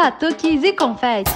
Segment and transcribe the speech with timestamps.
[0.00, 1.34] batuques e confetes.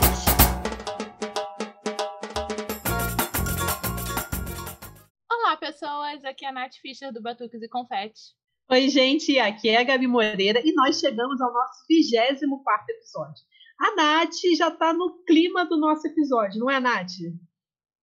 [5.29, 6.25] Olá, pessoas!
[6.25, 8.37] Aqui é a Nath Fischer do Batuques e Confetes.
[8.71, 13.43] Oi, gente, aqui é a Gabi Moreira e nós chegamos ao nosso 24 episódio.
[13.81, 17.11] A Nath já tá no clima do nosso episódio, não é, Nath?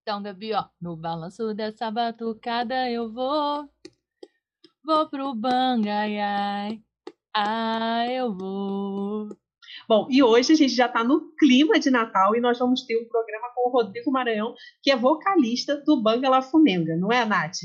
[0.02, 3.66] Então, Gabi, ó, no balanço dessa batucada eu vou,
[4.84, 6.84] vou pro bangaiai,
[7.34, 9.30] ah, eu vou.
[9.90, 12.96] Bom, e hoje a gente já está no clima de Natal e nós vamos ter
[12.96, 14.54] um programa com o Rodrigo Maranhão,
[14.84, 17.58] que é vocalista do Banga La Fumenga, não é, Nath?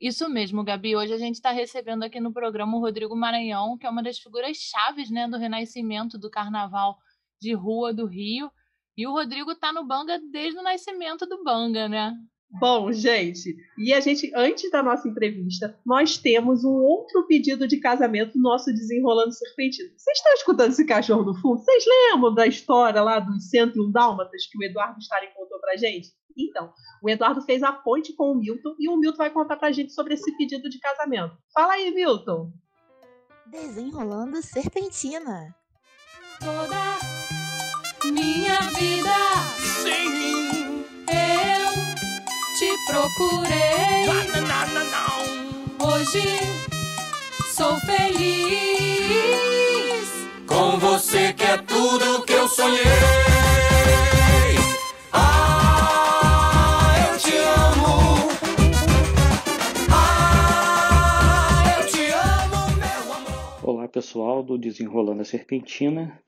[0.00, 0.96] Isso mesmo, Gabi.
[0.96, 4.18] Hoje a gente está recebendo aqui no programa o Rodrigo Maranhão, que é uma das
[4.18, 6.98] figuras chaves né, do renascimento do carnaval
[7.40, 8.50] de rua do Rio.
[8.96, 12.12] E o Rodrigo está no Banga desde o nascimento do Banga, né?
[12.60, 17.78] Bom, gente, e a gente, antes da nossa entrevista, nós temos um outro pedido de
[17.78, 19.88] casamento nosso desenrolando serpentino.
[19.96, 21.58] Vocês estão escutando esse cachorro no fundo?
[21.58, 26.10] Vocês lembram da história lá dos 101 Dálmatas que o Eduardo Stalin contou pra gente?
[26.36, 29.72] Então, o Eduardo fez a ponte com o Milton e o Milton vai contar pra
[29.72, 31.34] gente sobre esse pedido de casamento.
[31.54, 32.52] Fala aí, Milton!
[33.46, 35.54] Desenrolando serpentina.
[36.38, 36.98] Toda
[38.04, 39.10] minha vida.
[39.58, 40.41] Sim.
[42.92, 44.04] Procurei.
[45.80, 46.20] Hoje
[47.54, 48.28] sou feliz.
[50.46, 52.84] Com você que é tudo que eu sonhei.
[55.10, 58.28] Ah, eu te amo.
[59.90, 63.58] Ah, eu te amo, meu amor.
[63.62, 66.20] Olá pessoal do Desenrolando a Serpentina,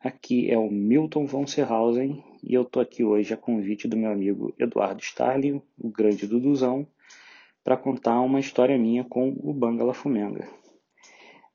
[0.00, 4.10] aqui é o Milton von Serhausen e eu tô aqui hoje a convite do meu
[4.10, 6.86] amigo Eduardo Stalin, o grande Duduzão,
[7.64, 10.48] para contar uma história minha com o Banga La Fumenga.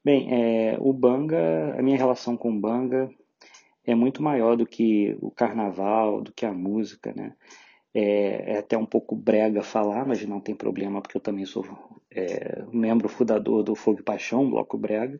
[0.03, 3.09] Bem, é, o Banga, a minha relação com o Banga
[3.85, 7.33] é muito maior do que o carnaval, do que a música, né?
[7.93, 11.65] É, é até um pouco brega falar, mas não tem problema, porque eu também sou
[12.09, 15.19] é, membro fundador do Fogo e Paixão, Bloco Brega.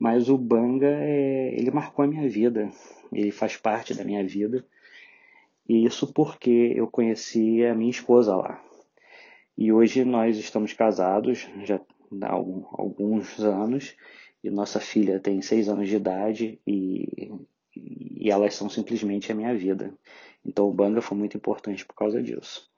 [0.00, 2.70] Mas o Banga, é, ele marcou a minha vida,
[3.12, 4.64] ele faz parte da minha vida.
[5.68, 8.64] E isso porque eu conheci a minha esposa lá.
[9.58, 11.78] E hoje nós estamos casados, já
[12.22, 13.94] há alguns anos,
[14.42, 17.30] e nossa filha tem seis anos de idade, e,
[17.76, 19.92] e elas são simplesmente a minha vida.
[20.42, 22.70] Então o Banga foi muito importante por causa disso.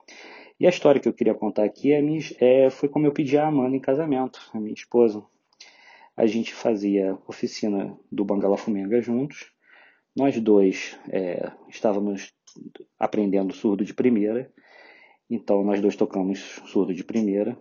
[0.58, 2.02] E a história que eu queria contar aqui é,
[2.40, 5.22] é, foi como eu pedi a Amanda em casamento, a minha esposa.
[6.16, 9.50] A gente fazia oficina do Bangala Fumenga juntos.
[10.14, 12.34] Nós dois é, estávamos
[12.98, 14.52] aprendendo surdo de primeira.
[15.28, 17.58] Então nós dois tocamos surdo de primeira.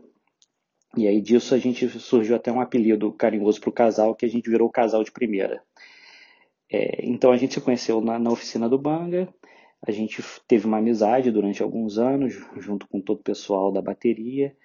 [0.97, 4.29] E aí disso a gente surgiu até um apelido carinhoso para o casal, que a
[4.29, 5.63] gente virou casal de primeira.
[6.69, 9.33] É, então a gente se conheceu na, na oficina do Banga.
[9.87, 14.55] A gente teve uma amizade durante alguns anos, junto com todo o pessoal da bateria.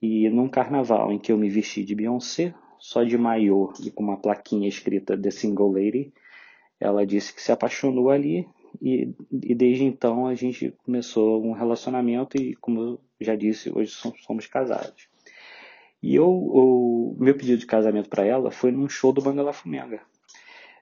[0.00, 4.02] E num carnaval em que eu me vesti de Beyoncé, só de maiô e com
[4.02, 6.12] uma plaquinha escrita The Single Lady,
[6.78, 8.46] ela disse que se apaixonou ali
[8.80, 13.92] e, e desde então a gente começou um relacionamento e, como eu já disse, hoje
[14.24, 15.08] somos casados.
[16.02, 19.52] E eu, o meu pedido de casamento para ela foi num show do Banga La
[19.52, 20.00] Fumenga.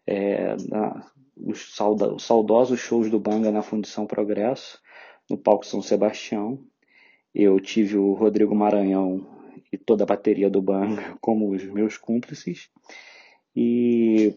[0.07, 1.07] É, na,
[1.37, 4.81] os, sauda, os saudosos shows do Banga na Fundição Progresso,
[5.31, 6.59] no palco São Sebastião.
[7.35, 9.27] Eu tive o Rodrigo Maranhão
[9.75, 12.71] e toda a bateria do Banga como os meus cúmplices.
[13.55, 14.35] E,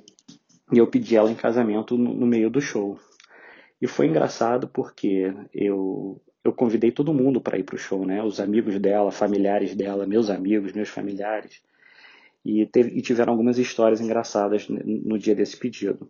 [0.72, 3.00] e eu pedi ela em casamento no, no meio do show.
[3.82, 8.24] E foi engraçado porque eu, eu convidei todo mundo para ir para o show, né?
[8.24, 11.62] Os amigos dela, familiares dela, meus amigos, meus familiares.
[12.44, 16.10] E, teve, e tiveram algumas histórias engraçadas no dia desse pedido.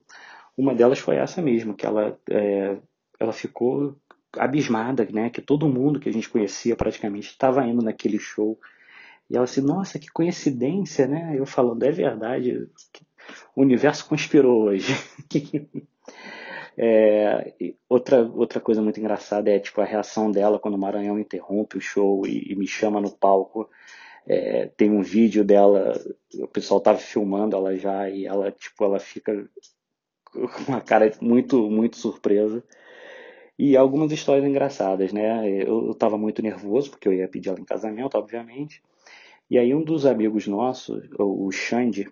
[0.56, 2.78] Uma delas foi essa mesmo, que ela, é,
[3.20, 3.96] ela ficou
[4.38, 5.30] abismada, né?
[5.30, 8.60] Que todo mundo que a gente conhecia praticamente estava indo naquele show.
[9.30, 11.36] E ela assim, nossa, que coincidência, né?
[11.38, 12.68] Eu falando, é verdade,
[13.56, 14.94] o universo conspirou hoje.
[16.80, 17.54] É,
[17.90, 21.81] outra, outra coisa muito engraçada é tipo a reação dela quando o Maranhão interrompe o
[21.81, 23.68] show e, e me chama no palco.
[24.28, 26.00] É, tem um vídeo dela,
[26.36, 29.50] o pessoal tava filmando ela já e ela tipo ela fica
[30.31, 32.63] com uma cara muito muito surpresa.
[33.57, 35.50] E algumas histórias engraçadas, né?
[35.50, 38.84] Eu, eu tava muito nervoso porque eu ia pedir ela em casamento, obviamente.
[39.50, 42.10] E aí um dos amigos nossos, o Xande,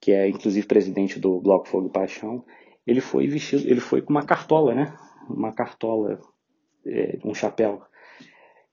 [0.00, 2.44] que é inclusive presidente do Bloco Fogo e Paixão,
[2.86, 4.92] ele foi vestido, ele foi com uma cartola, né?
[5.28, 6.20] Uma cartola,
[6.84, 7.82] é, um chapéu.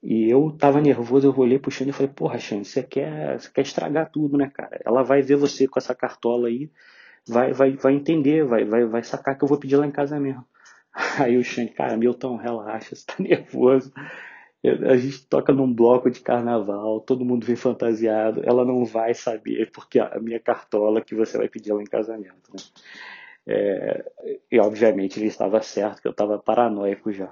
[0.01, 3.51] E eu tava nervoso, eu olhei pro Xande e falei, porra, Xande, você quer, você
[3.51, 4.79] quer estragar tudo, né, cara?
[4.85, 6.71] Ela vai ver você com essa cartola aí,
[7.27, 10.43] vai, vai, vai entender, vai, vai, vai sacar que eu vou pedir ela em casamento.
[11.19, 13.93] Aí o Xande, cara, Milton, relaxa, você tá nervoso.
[14.63, 19.71] A gente toca num bloco de carnaval, todo mundo vem fantasiado, ela não vai saber,
[19.71, 22.51] porque a minha cartola que você vai pedir ela em casamento.
[22.53, 22.59] Né?
[23.47, 24.11] É,
[24.51, 27.31] e obviamente ele estava certo, que eu estava paranoico já.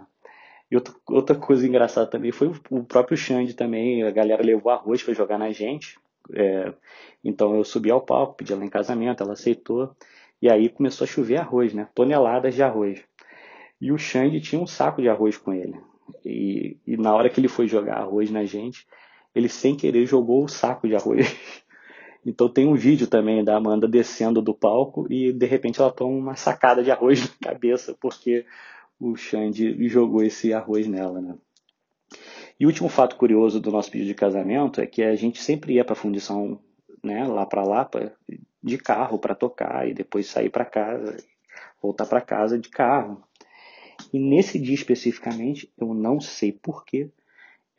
[0.71, 5.03] E outra, outra coisa engraçada também foi o próprio Xande também, a galera levou arroz
[5.03, 5.99] para jogar na gente.
[6.33, 6.73] É,
[7.23, 9.95] então eu subi ao palco, pedi ela em casamento, ela aceitou.
[10.41, 11.87] E aí começou a chover arroz, né?
[11.95, 13.03] Toneladas de arroz.
[13.79, 15.79] E o Xande tinha um saco de arroz com ele.
[16.25, 18.87] E, e na hora que ele foi jogar arroz na gente,
[19.33, 21.25] ele sem querer jogou o saco de arroz.
[22.25, 26.11] Então tem um vídeo também da Amanda descendo do palco e de repente ela toma
[26.11, 28.45] uma sacada de arroz na cabeça porque
[28.99, 31.35] o Xande jogou esse arroz nela, né?
[32.59, 35.75] E o último fato curioso do nosso pedido de casamento é que a gente sempre
[35.75, 36.59] ia para a fundição,
[37.03, 38.11] né, lá para Lapa,
[38.63, 41.17] de carro para tocar e depois sair para casa,
[41.81, 43.23] voltar para casa de carro.
[44.13, 47.09] E nesse dia especificamente, eu não sei porquê,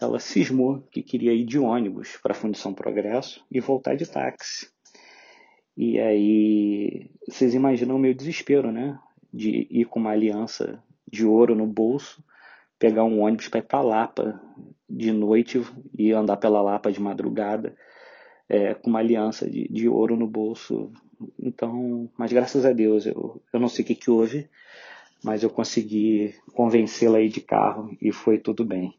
[0.01, 4.71] ela cismou que queria ir de ônibus para a Fundição Progresso e voltar de táxi.
[5.77, 8.99] E aí, vocês imaginam o meu desespero, né?
[9.33, 12.23] De ir com uma aliança de ouro no bolso,
[12.79, 14.41] pegar um ônibus para ir para Lapa
[14.89, 15.63] de noite
[15.97, 17.77] e andar pela Lapa de madrugada,
[18.49, 20.93] é, com uma aliança de, de ouro no bolso.
[21.39, 24.49] Então, mas graças a Deus, eu, eu não sei o que, que houve,
[25.23, 28.95] mas eu consegui convencê-la aí de carro e foi tudo bem.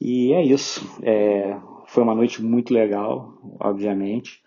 [0.00, 0.80] E é isso.
[1.02, 1.56] É,
[1.86, 4.42] foi uma noite muito legal, obviamente.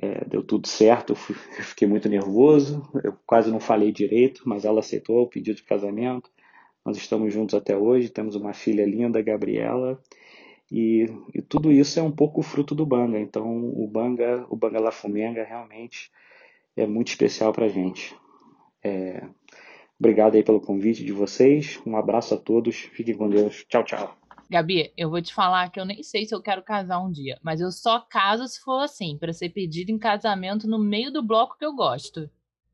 [0.00, 4.42] É, deu tudo certo, eu, fui, eu, fiquei muito nervoso, eu quase não falei direito,
[4.46, 6.30] mas ela aceitou o pedido de casamento.
[6.84, 10.00] Nós estamos juntos até hoje, temos uma filha linda, Gabriela,
[10.70, 13.18] e, e tudo isso é um pouco fruto do Banga.
[13.18, 16.10] Então, o Banga, o Banga La Fumenga realmente
[16.76, 18.14] é muito especial para a gente.
[18.84, 19.24] É,
[19.98, 21.80] Obrigado aí pelo convite de vocês.
[21.84, 22.76] Um abraço a todos.
[22.76, 23.64] Fiquem com Deus.
[23.68, 24.16] Tchau, tchau.
[24.50, 27.38] Gabi, eu vou te falar que eu nem sei se eu quero casar um dia,
[27.42, 31.22] mas eu só caso se for assim, para ser pedido em casamento no meio do
[31.22, 32.30] bloco que eu gosto.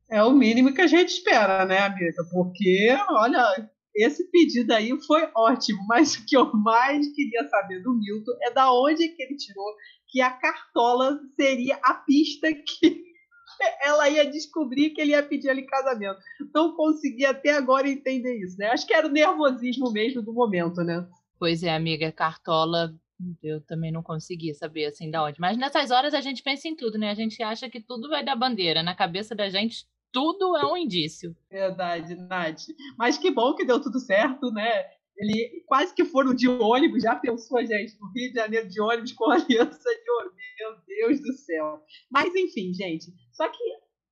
[0.09, 2.23] É o mínimo que a gente espera, né, amiga?
[2.31, 7.95] Porque, olha, esse pedido aí foi ótimo, mas o que eu mais queria saber do
[7.95, 9.75] Milton é da onde que ele tirou
[10.09, 13.14] que a cartola seria a pista que
[13.83, 16.19] ela ia descobrir que ele ia pedir ali casamento.
[16.55, 18.67] Não consegui até agora entender isso, né?
[18.67, 21.07] Acho que era o nervosismo mesmo do momento, né?
[21.39, 22.95] Pois é, amiga, Cartola,
[23.43, 25.41] eu também não consegui saber assim da onde.
[25.41, 27.11] Mas nessas horas a gente pensa em tudo, né?
[27.11, 28.83] A gente acha que tudo vai dar bandeira.
[28.83, 31.37] Na cabeça da gente, tudo é um indício.
[31.51, 32.63] Verdade, Nath.
[32.97, 34.85] Mas que bom que deu tudo certo, né?
[35.17, 39.13] Ele quase que foram de ônibus, já pensou, gente, no Rio de Janeiro de ônibus
[39.13, 40.33] com aliança de ouro.
[40.59, 41.83] Meu Deus do céu.
[42.11, 43.13] Mas enfim, gente.
[43.35, 43.63] Só que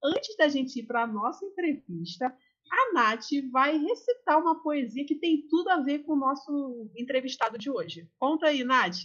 [0.04, 2.26] antes da gente ir para a nossa entrevista,
[2.70, 7.56] a Nath vai recitar uma poesia que tem tudo a ver com o nosso entrevistado
[7.56, 8.08] de hoje.
[8.18, 9.02] Conta aí, Nath.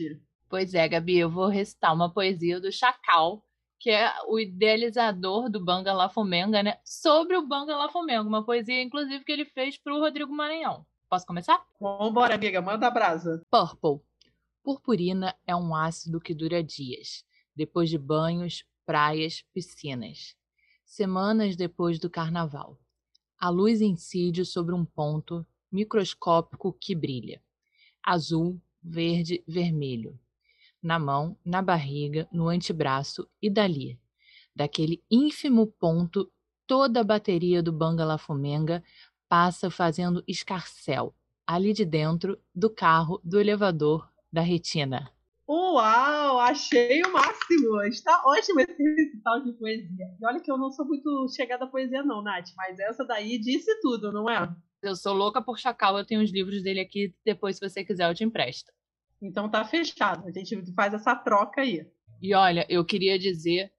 [0.49, 3.43] Pois é, Gabi, eu vou recitar uma poesia do Chacal,
[3.79, 6.79] que é o idealizador do Banga La Fomenga, né?
[6.83, 10.85] Sobre o Banga La Fomenga, uma poesia, inclusive, que ele fez para o Rodrigo Maranhão.
[11.09, 11.63] Posso começar?
[11.79, 13.41] Vambora, amiga, manda a brasa.
[13.51, 14.03] Purple.
[14.63, 17.23] Purpurina é um ácido que dura dias,
[17.55, 20.33] depois de banhos, praias, piscinas.
[20.85, 22.79] Semanas depois do carnaval.
[23.37, 27.43] A luz incide sobre um ponto microscópico que brilha.
[28.01, 30.17] Azul, verde, vermelho.
[30.81, 33.99] Na mão, na barriga, no antebraço e dali.
[34.55, 36.31] Daquele ínfimo ponto,
[36.65, 38.81] toda a bateria do Bangala Fumenga
[39.27, 41.13] passa fazendo escarcel,
[41.45, 45.11] ali de dentro do carro, do elevador, da retina.
[45.73, 47.81] Uau, achei o máximo.
[47.83, 50.05] Está ótimo esse recital de poesia.
[50.19, 53.37] E olha que eu não sou muito chegada à poesia, não, Nath, mas essa daí
[53.37, 54.49] disse tudo, não é?
[54.81, 58.09] Eu sou louca por Chacal, eu tenho os livros dele aqui, depois, se você quiser,
[58.09, 58.71] eu te empresto.
[59.21, 60.27] Então tá fechado.
[60.27, 61.85] A gente faz essa troca aí.
[62.21, 63.71] E olha, eu queria dizer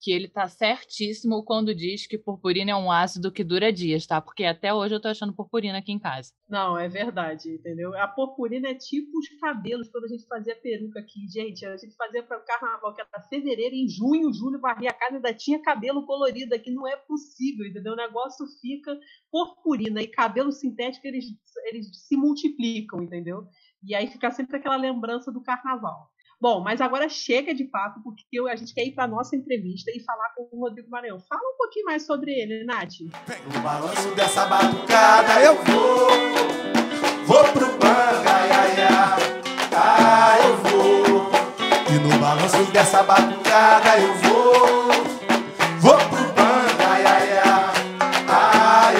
[0.00, 4.20] que ele tá certíssimo quando diz que purpurina é um ácido que dura dias, tá?
[4.20, 6.32] Porque até hoje eu tô achando purpurina aqui em casa.
[6.48, 7.96] Não, é verdade, entendeu?
[7.98, 11.26] A purpurina é tipo os cabelos quando a gente fazia peruca aqui.
[11.28, 14.94] Gente, a gente fazia para o carnaval, que era fevereiro, em junho, julho, varria a
[14.94, 16.70] casa e ainda tinha cabelo colorido aqui.
[16.70, 17.94] Não é possível, entendeu?
[17.94, 18.96] O negócio fica
[19.30, 21.24] purpurina e cabelo sintético, eles,
[21.64, 23.46] eles se multiplicam, entendeu?
[23.82, 26.10] E aí fica sempre aquela lembrança do carnaval.
[26.38, 30.04] Bom, mas agora chega de papo, porque a gente quer ir para nossa entrevista e
[30.04, 31.18] falar com o Rodrigo Maranhão.
[31.18, 33.00] Fala um pouquinho mais sobre ele, Nath.
[33.54, 36.08] No balanço dessa batucada eu vou,
[37.24, 41.30] vou pro banga, ai, ai, ai, ah, eu vou.
[41.88, 44.92] E no balanço dessa batucada eu vou,
[45.80, 46.86] vou pro banga,
[48.28, 48.94] ai,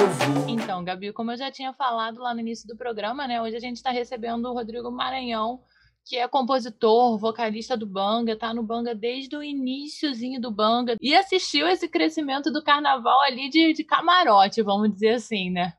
[0.49, 3.43] Então, Gabi, como eu já tinha falado lá no início do programa, né?
[3.43, 5.61] Hoje a gente está recebendo o Rodrigo Maranhão,
[6.07, 11.17] que é compositor, vocalista do Banga, tá no Banga desde o iníciozinho do Banga e
[11.17, 15.73] assistiu esse crescimento do carnaval ali de, de camarote, vamos dizer assim, né?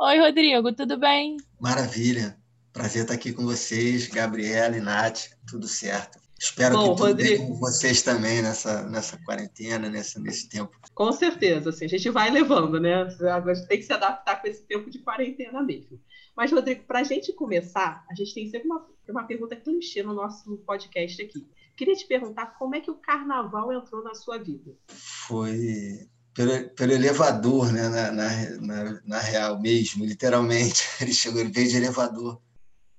[0.00, 1.36] Oi, Rodrigo, tudo bem?
[1.60, 2.38] Maravilha.
[2.72, 6.18] Prazer estar aqui com vocês, Gabriela e Nath, tudo certo.
[6.38, 7.46] Espero Bom, que tudo bem Rodrigo.
[7.46, 10.72] com vocês também nessa, nessa quarentena, nessa, nesse tempo.
[10.94, 12.94] Com certeza, assim, a gente vai levando, né?
[12.94, 16.00] A gente tem que se adaptar com esse tempo de quarentena mesmo.
[16.34, 20.14] Mas, Rodrigo, para a gente começar, a gente tem sempre uma, uma pergunta clichê no
[20.14, 21.46] nosso podcast aqui.
[21.76, 24.74] Queria te perguntar como é que o carnaval entrou na sua vida.
[24.88, 27.88] Foi pelo, pelo elevador, né?
[27.88, 30.84] Na, na, na, na real mesmo, literalmente.
[31.00, 32.40] Ele chegou, ele veio de elevador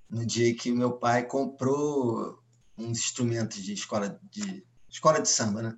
[0.09, 2.39] no dia que meu pai comprou
[2.77, 5.77] uns instrumentos de escola de escola de samba, né?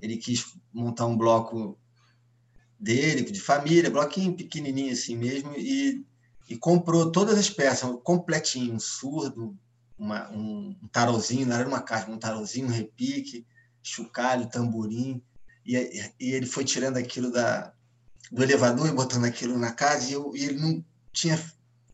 [0.00, 1.78] Ele quis montar um bloco
[2.78, 6.04] dele, de família, bloquinho pequenininho assim mesmo, e,
[6.48, 9.56] e comprou todas as peças, completinho, um surdo,
[9.98, 13.46] uma, um, tarolzinho, não era uma caixa, um tarolzinho, um repique,
[13.82, 15.22] chocalho, tamborim,
[15.64, 15.76] e,
[16.20, 17.72] e ele foi tirando aquilo da,
[18.30, 21.42] do elevador e botando aquilo na casa, e, eu, e ele não tinha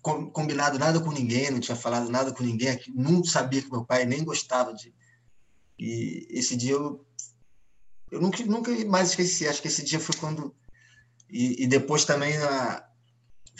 [0.01, 3.85] com- combinado nada com ninguém, não tinha falado nada com ninguém, não sabia que meu
[3.85, 4.95] pai nem gostava de.
[5.79, 7.07] E esse dia eu,
[8.11, 10.55] eu nunca, nunca mais esqueci, acho que esse dia foi quando.
[11.31, 12.87] E, e depois também a,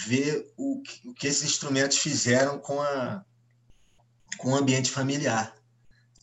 [0.07, 3.25] ver o o que esses instrumentos fizeram com, a,
[4.39, 5.55] com o ambiente familiar,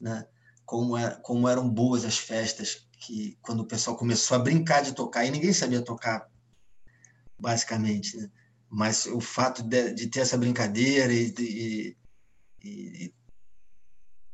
[0.01, 0.28] né?
[0.66, 4.94] como, é, como eram boas as festas, que quando o pessoal começou a brincar de
[4.94, 6.30] tocar, e ninguém sabia tocar,
[7.39, 8.30] basicamente, né?
[8.70, 11.98] mas o fato de, de ter essa brincadeira e, de-
[12.63, 13.13] e-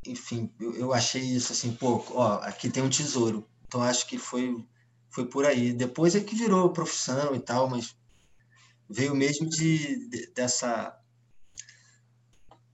[0.05, 3.49] enfim, eu, eu achei isso assim, pô, ó, aqui tem um tesouro.
[3.67, 4.65] Então acho que foi
[5.09, 5.73] foi por aí.
[5.73, 7.95] Depois é que virou profissão e tal, mas
[8.89, 10.99] veio mesmo de, de- dessa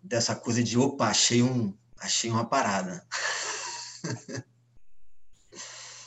[0.03, 3.05] dessa coisa de opa, achei um achei uma parada.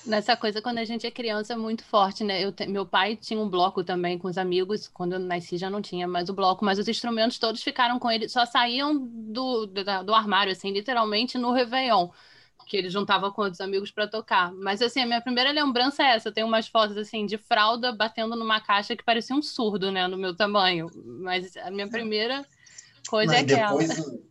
[0.07, 2.45] Nessa coisa, quando a gente é criança, é muito forte, né?
[2.45, 5.71] Eu te- Meu pai tinha um bloco também com os amigos, quando eu nasci já
[5.71, 9.65] não tinha mais o bloco, mas os instrumentos todos ficaram com ele, só saíam do,
[9.65, 12.11] do, do armário, assim, literalmente no Réveillon,
[12.67, 14.53] que ele juntava com outros amigos para tocar.
[14.53, 17.91] Mas, assim, a minha primeira lembrança é essa, eu tenho umas fotos, assim, de fralda
[17.91, 20.91] batendo numa caixa que parecia um surdo, né, no meu tamanho.
[21.23, 22.45] Mas a minha primeira
[23.09, 23.75] coisa Não, é e aquela.
[23.99, 24.25] o,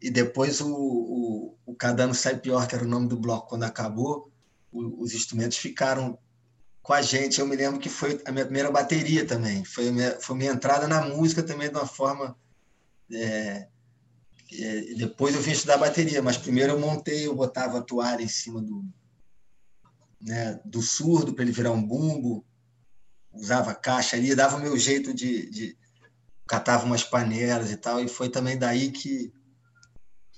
[0.00, 3.48] e depois o, o, o Cada Ano Sai Pior, que era o nome do bloco,
[3.48, 4.30] quando acabou,
[4.72, 6.18] o- os instrumentos ficaram
[6.82, 7.38] com a gente.
[7.40, 9.64] Eu me lembro que foi a minha primeira bateria também.
[9.64, 12.36] Foi a minha, foi minha entrada na música também de uma forma.
[13.12, 13.68] é,
[14.54, 18.28] é, depois eu vim estudar bateria, mas primeiro eu montei, eu botava a toalha em
[18.28, 18.84] cima do,
[20.20, 22.44] né, do surdo para ele virar um bumbo,
[23.32, 25.78] usava caixa ali, dava o meu jeito de, de
[26.52, 29.32] catava umas panelas e tal, e foi também daí que,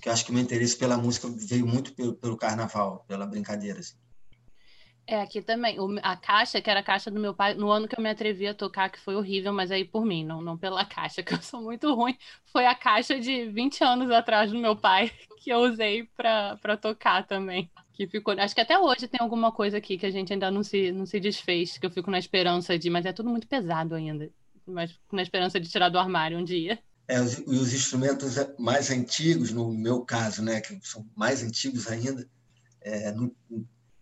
[0.00, 3.80] que acho que o meu interesse pela música veio muito pelo, pelo carnaval, pela brincadeira.
[3.80, 3.96] Assim.
[5.08, 5.80] É, aqui também.
[5.80, 8.08] O- a caixa, que era a caixa do meu pai, no ano que eu me
[8.08, 11.34] atrevi a tocar, que foi horrível, mas aí por mim, não, não pela caixa, que
[11.34, 12.16] eu sou muito ruim,
[12.52, 15.10] foi a caixa de 20 anos atrás do meu pai,
[15.42, 17.68] que eu usei pra tocar também.
[17.92, 20.62] Que ficou, acho que até hoje tem alguma coisa aqui que a gente ainda não
[20.62, 23.96] se, não se desfez, que eu fico na esperança de, mas é tudo muito pesado
[23.96, 24.30] ainda.
[24.66, 26.78] Mas na esperança de tirar do armário um dia.
[27.06, 32.26] É, os, os instrumentos mais antigos, no meu caso, né, que são mais antigos ainda,
[32.80, 33.34] é, não-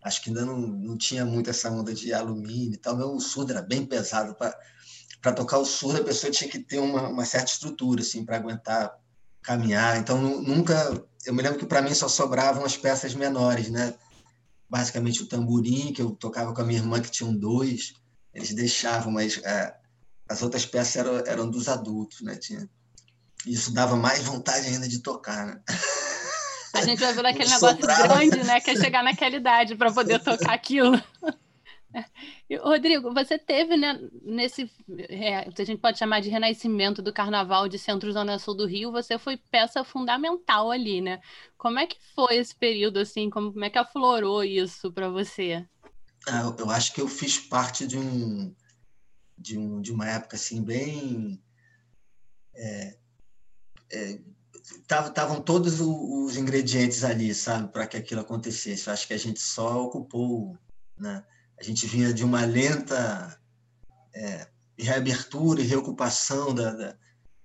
[0.01, 3.19] acho que ainda não, não tinha muito essa onda de alumínio e tal, mas o
[3.19, 4.35] surdo era bem pesado.
[4.35, 8.37] Para tocar o surdo, a pessoa tinha que ter uma, uma certa estrutura assim, para
[8.37, 8.93] aguentar
[9.41, 9.97] caminhar.
[9.97, 11.05] Então, nu- nunca.
[11.25, 13.93] Eu me lembro que para mim só sobravam as peças menores, né?
[14.69, 17.93] Basicamente o tamborim, que eu tocava com a minha irmã, que tinham dois,
[18.33, 19.73] eles deixavam, mas é,
[20.33, 22.35] as outras peças eram, eram dos adultos, né?
[22.35, 22.67] Tinha,
[23.45, 25.61] isso dava mais vontade ainda de tocar, né?
[26.73, 28.59] A gente vai ver aquele negócio grande, né?
[28.59, 31.01] Que é chegar naquela idade para poder tocar aquilo.
[32.61, 34.69] Rodrigo, você teve, né, nesse,
[35.09, 39.19] é, a gente pode chamar de renascimento do carnaval de Centro-Zona Sul do Rio, você
[39.19, 41.19] foi peça fundamental ali, né?
[41.57, 45.63] Como é que foi esse período, assim, como, como é que aflorou isso para você?
[46.27, 48.53] Ah, eu- eu acho que eu fiz parte de um
[49.43, 51.43] de, um, de uma época assim bem
[54.81, 59.19] estavam todos o- os ingredientes ali sabe para que aquilo acontecesse eu acho que a
[59.19, 60.57] gente só ocupou
[60.97, 61.23] né
[61.59, 63.39] a gente vinha de uma lenta
[64.15, 64.47] é,
[64.77, 66.97] reabertura e reocupação da, da,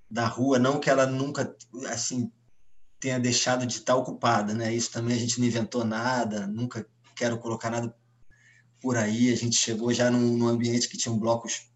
[0.08, 1.54] da rua não que ela nunca
[1.88, 2.30] assim
[3.00, 6.86] tenha deixado de estar ocupada né isso também a gente não inventou nada nunca
[7.16, 7.92] quero colocar nada
[8.80, 9.32] por aí.
[9.32, 11.67] A gente chegou já num, num ambiente que tinham blocos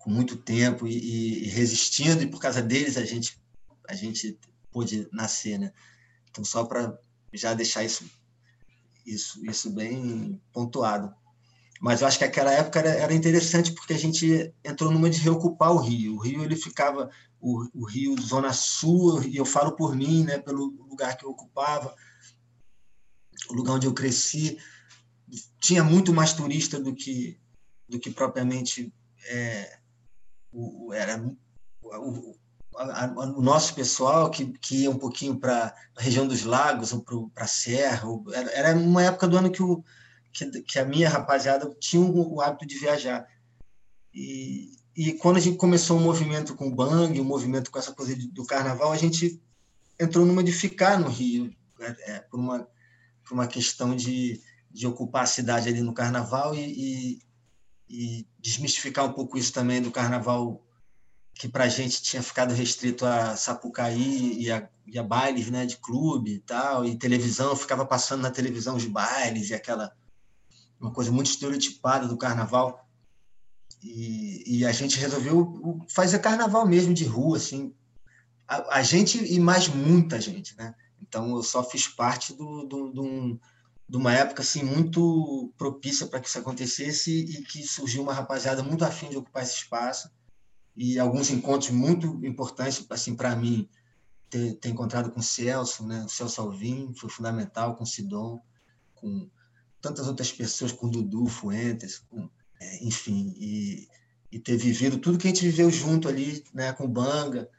[0.00, 3.38] com muito tempo e, e, resistindo, e por causa deles a gente,
[3.86, 4.36] a gente
[4.72, 5.58] pôde nascer.
[5.58, 5.72] Né?
[6.30, 6.98] Então, só para
[7.32, 8.04] já deixar isso,
[9.06, 11.14] isso, isso bem pontuado.
[11.80, 15.20] Mas eu acho que aquela época era, era interessante porque a gente entrou numa de
[15.20, 16.14] reocupar o Rio.
[16.14, 20.38] O Rio ele ficava o, o Rio Zona Sul, e eu falo por mim, né,
[20.38, 21.94] pelo lugar que eu ocupava,
[23.48, 24.58] o lugar onde eu cresci,
[25.60, 27.38] tinha muito mais turista do que
[27.88, 28.94] do que propriamente
[29.28, 29.79] é,
[30.52, 31.22] o, era
[31.82, 32.36] o,
[32.76, 36.92] a, a, o nosso pessoal que, que ia um pouquinho para a região dos lagos
[36.92, 38.08] ou para a serra.
[38.08, 39.84] Ou, era, era uma época do ano que, o,
[40.32, 43.26] que, que a minha rapaziada tinha o, o hábito de viajar.
[44.12, 47.70] E, e quando a gente começou o um movimento com o Bang, o um movimento
[47.70, 49.40] com essa coisa do carnaval, a gente
[49.98, 52.68] entrou numa de ficar no Rio, é, é, por, uma,
[53.24, 54.40] por uma questão de,
[54.70, 57.18] de ocupar a cidade ali no carnaval e, e,
[57.90, 60.64] e desmistificar um pouco isso também do carnaval
[61.34, 65.64] que para a gente tinha ficado restrito a Sapucaí e a, e a bailes né,
[65.64, 69.90] de clube e tal, e televisão, ficava passando na televisão os bailes e aquela
[70.78, 72.86] uma coisa muito estereotipada do carnaval.
[73.82, 77.74] E, e, a gente resolveu fazer carnaval mesmo de rua, assim.
[78.46, 80.74] A, a, gente e mais muita gente, né?
[81.00, 83.40] Então eu só fiz parte do, do, do
[83.90, 88.62] de uma época assim muito propícia para que isso acontecesse e que surgiu uma rapaziada
[88.62, 90.08] muito afim de ocupar esse espaço
[90.76, 93.68] e alguns encontros muito importantes assim para mim
[94.30, 96.04] ter, ter, encontrado com o Celso, né?
[96.04, 98.40] O Celso Alvim foi fundamental com o Sidon,
[98.94, 99.28] com
[99.80, 102.30] tantas outras pessoas, com o Dudu Fuentes, com
[102.60, 103.88] é, enfim, e,
[104.30, 107.50] e, ter vivido tudo que a gente viveu junto ali, né, com o Banga,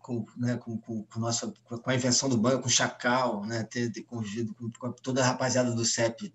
[0.00, 3.62] com, né, com, com, com, nossa, com a invenção do Banga, com o Chacal, né,
[3.64, 6.34] ter, ter convivido com, com toda a rapaziada do CEP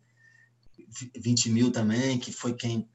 [1.18, 2.88] 20 mil também, que foi quem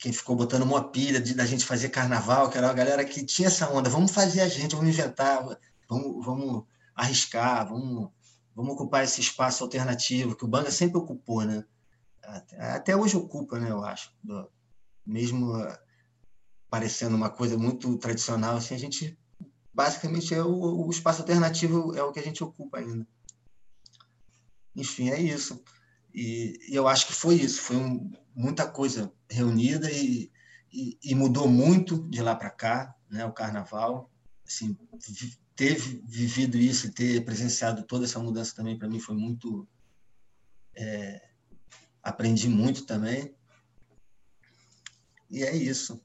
[0.00, 3.48] quem ficou botando uma pilha da gente fazer carnaval, que era uma galera que tinha
[3.48, 5.44] essa onda, vamos fazer a gente, vamos inventar,
[5.86, 8.10] vamos, vamos arriscar, vamos,
[8.56, 11.62] vamos ocupar esse espaço alternativo que o Banga sempre ocupou, né?
[12.22, 14.10] Até, até hoje ocupa, né, eu acho.
[14.24, 14.50] Do,
[15.04, 15.78] mesmo uh,
[16.70, 19.18] parecendo uma coisa muito tradicional, assim, a gente
[19.72, 23.06] basicamente é o, o, espaço alternativo é o que a gente ocupa ainda.
[24.74, 25.62] Enfim, é isso.
[26.12, 30.30] E, e eu acho que foi isso, foi um, muita coisa reunida e,
[30.72, 33.24] e, e mudou muito de lá para cá, né?
[33.24, 34.10] O Carnaval,
[34.46, 34.76] assim,
[35.54, 39.68] ter vivido isso e ter presenciado toda essa mudança também para mim foi muito
[40.74, 41.28] é,
[42.02, 43.34] aprendi muito também
[45.30, 46.02] e é isso.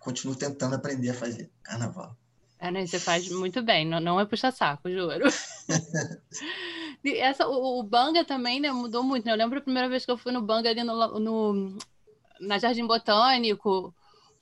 [0.00, 2.16] continuo tentando aprender a fazer carnaval.
[2.62, 2.86] É, né?
[2.86, 5.24] Você faz muito bem, não, não é puxa-saco, juro.
[7.04, 9.26] Essa, o, o, Banga também né, mudou muito.
[9.26, 9.32] Né?
[9.32, 11.76] Eu lembro a primeira vez que eu fui no Banga ali no, no
[12.40, 13.92] na Jardim Botânico,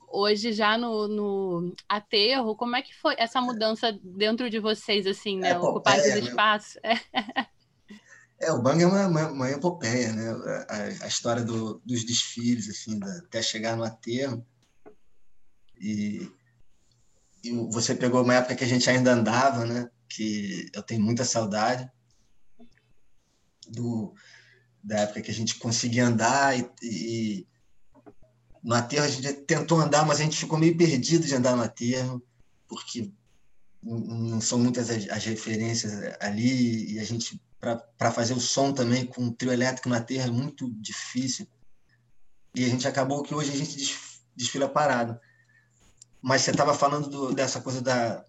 [0.07, 2.55] hoje já no, no aterro.
[2.55, 5.53] Como é que foi essa mudança dentro de vocês, assim, né?
[5.53, 6.19] É, Ocupar esses né?
[6.19, 6.77] espaços?
[6.83, 6.99] É.
[8.39, 10.29] É, o Bang é uma, uma, uma epopeia, né?
[10.69, 14.45] A, a história do, dos desfiles, assim, da, até chegar no aterro.
[15.79, 16.29] E,
[17.69, 19.89] você pegou uma época que a gente ainda andava, né?
[20.07, 21.89] Que eu tenho muita saudade
[23.67, 24.13] do,
[24.83, 27.47] da época que a gente conseguia andar e, e
[28.63, 31.63] no aterro a gente tentou andar, mas a gente ficou meio perdido de andar no
[31.63, 32.21] aterro,
[32.67, 33.11] porque
[33.81, 39.05] não são muitas as, as referências ali e a gente para fazer o som também
[39.05, 41.47] com o trio elétrico na terra é muito difícil.
[42.55, 43.99] E a gente acabou que hoje a gente
[44.35, 45.19] desfila parado.
[46.21, 48.23] Mas você estava falando do, dessa coisa da,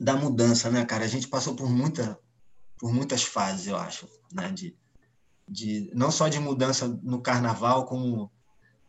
[0.00, 1.04] da mudança, né, cara?
[1.04, 2.18] A gente passou por, muita,
[2.78, 4.50] por muitas fases, eu acho, né?
[4.50, 4.76] De,
[5.48, 8.30] de, não só de mudança no carnaval, como,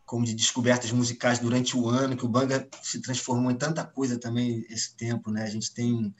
[0.04, 4.18] como de descobertas musicais durante o ano, que o Banga se transformou em tanta coisa
[4.18, 5.44] também esse tempo, né?
[5.44, 6.14] A gente tem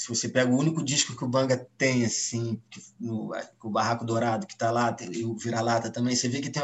[0.00, 2.60] se você pega o único disco que o Banga tem, assim,
[2.98, 6.62] no, o Barraco Dourado, que está lá, e o Vira-Lata também, você vê que tem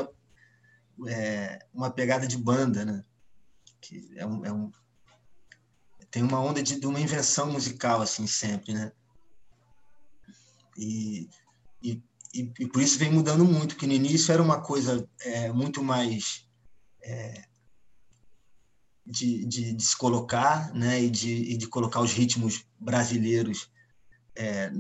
[1.06, 3.04] é, uma pegada de banda, né?
[3.86, 4.70] Que é um, é um
[6.10, 8.92] tem uma onda de, de, uma invenção musical, assim, sempre, né?
[10.76, 11.28] E,
[11.82, 15.82] e, e, por isso vem mudando muito, que no início era uma coisa é, muito
[15.82, 16.46] mais
[17.02, 17.44] é,
[19.06, 23.70] de, de, de, se colocar né, e, de, e de colocar os ritmos brasileiros,
[24.34, 24.70] é,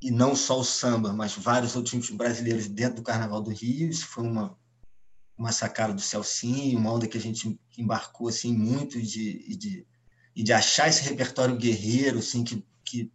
[0.00, 3.90] e não só o samba, mas vários outros ritmos brasileiros dentro do Carnaval do Rio.
[3.90, 4.58] Isso foi uma,
[5.40, 9.86] uma sacada do Celcinho, uma onda que a gente embarcou assim, muito de, de,
[10.36, 13.10] e de achar esse repertório guerreiro assim, que, que,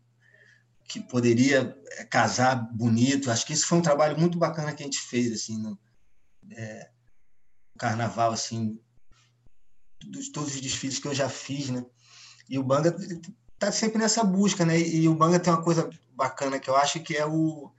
[0.86, 3.30] que poderia é, casar bonito.
[3.30, 5.78] Acho que isso foi um trabalho muito bacana que a gente fez assim, no,
[6.50, 6.90] é,
[7.78, 8.82] carnaval assim
[10.04, 11.86] de todos os desfiles que eu já fiz, né?
[12.50, 12.96] E o Banga
[13.60, 14.80] tá sempre nessa busca, né?
[14.80, 17.72] E o Banga tem uma coisa bacana que eu acho que é o,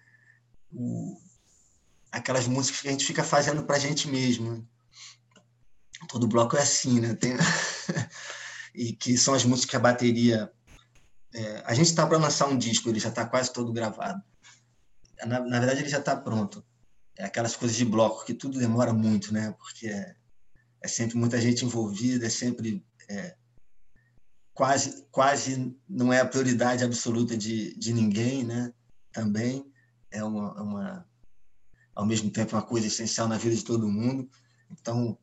[0.73, 1.26] o
[2.11, 4.67] aquelas músicas que a gente fica fazendo para a gente mesmo.
[6.09, 7.15] Todo bloco é assim, né?
[7.15, 7.37] Tem...
[8.75, 10.51] e que são as músicas que a bateria.
[11.35, 11.63] É...
[11.67, 14.23] a gente está para lançar um disco, ele já está quase todo gravado.
[15.25, 16.65] Na, na verdade, ele já está pronto.
[17.17, 19.55] É aquelas coisas de bloco que tudo demora muito, né?
[19.59, 20.15] Porque é,
[20.83, 23.35] é sempre muita gente envolvida, é sempre é,
[24.53, 28.73] quase quase não é a prioridade absoluta de, de ninguém, né?
[29.13, 29.71] Também
[30.11, 31.09] é uma, é uma
[31.97, 34.29] ao mesmo tempo uma coisa essencial na vida de todo mundo.
[34.71, 35.19] Então,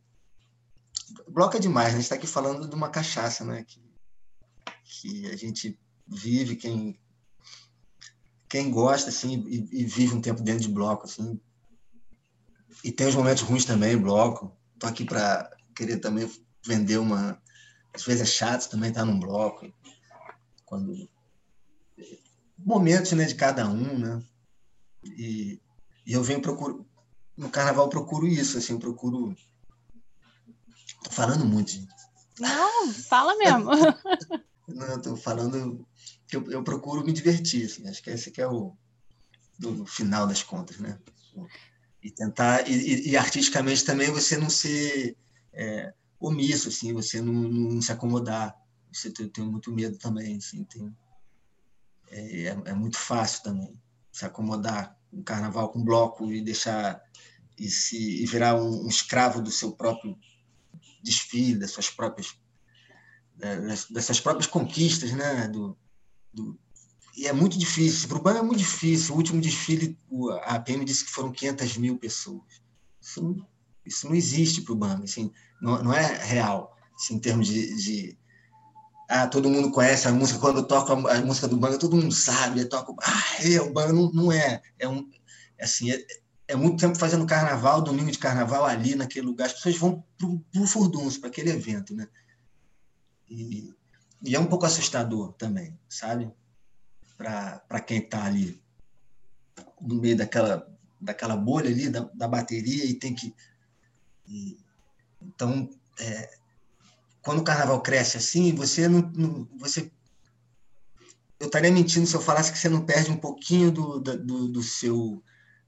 [1.29, 1.93] bloco é demais, né?
[1.93, 3.63] a gente está aqui falando de uma cachaça, né?
[3.63, 3.79] Que,
[4.83, 6.99] que a gente vive, quem,
[8.49, 11.39] quem gosta, assim, e, e, vive um tempo dentro de bloco, assim.
[12.83, 14.57] E tem os momentos ruins também, bloco.
[14.79, 16.29] Tô aqui para querer também
[16.65, 17.39] vender uma...
[17.93, 19.71] Às vezes é chato também estar tá num bloco.
[20.65, 21.07] Quando...
[22.57, 24.23] Momentos, né, de cada um, né?
[25.03, 25.61] E,
[26.05, 26.85] e eu venho procuro
[27.35, 29.35] no carnaval eu procuro isso, assim, procuro
[31.03, 31.93] Tô falando muito, gente.
[32.39, 33.69] Não, fala mesmo.
[34.67, 35.85] Não, eu tô falando
[36.27, 37.87] que eu, eu, procuro me divertir, assim.
[37.87, 38.73] Acho que esse que é o
[39.59, 40.97] do final das contas, né?
[42.01, 45.17] E tentar e, e artisticamente também você não ser
[45.51, 48.55] é, omisso, assim, você não, não, se acomodar.
[48.91, 50.95] Você tem, tem muito medo também, assim, tem,
[52.09, 53.73] é, é, é muito fácil também
[54.11, 57.01] se acomodar um carnaval com bloco e deixar
[57.57, 60.17] e se e virar um, um escravo do seu próprio
[61.03, 62.35] desfile, das suas próprias
[63.89, 65.47] dessas próprias conquistas, né?
[65.47, 65.77] Do,
[66.33, 66.57] do,
[67.15, 68.07] e é muito difícil.
[68.07, 69.13] Para o Banga é muito difícil.
[69.13, 69.99] O último desfile,
[70.43, 72.61] a PM disse que foram 500 mil pessoas.
[73.01, 73.45] Isso
[73.85, 77.75] isso não existe para o Banga, assim, não, não é real, assim, em termos de,
[77.75, 78.17] de
[79.09, 82.65] ah, todo mundo conhece a música, quando toca a, música do Banga, todo mundo sabe,
[82.65, 85.09] toca, ah, é, o Banga não, não é, é um,
[85.59, 86.05] assim, é,
[86.47, 89.47] é muito tempo fazendo carnaval, domingo de carnaval ali naquele lugar.
[89.47, 92.07] As pessoas vão para o Furdunço, para aquele evento, né?
[93.29, 93.73] E,
[94.21, 96.31] e, é um pouco assustador também, sabe?
[97.17, 98.61] Para quem está ali
[99.81, 100.67] no meio daquela,
[100.99, 103.33] daquela bolha ali, da, da bateria, e tem que.
[104.27, 104.57] E,
[105.21, 106.37] então, é,
[107.23, 109.01] quando o carnaval cresce assim, você não.
[109.15, 109.91] não você,
[111.39, 114.61] eu estaria mentindo se eu falasse que você não perde um pouquinho do, do, do
[114.61, 115.23] seu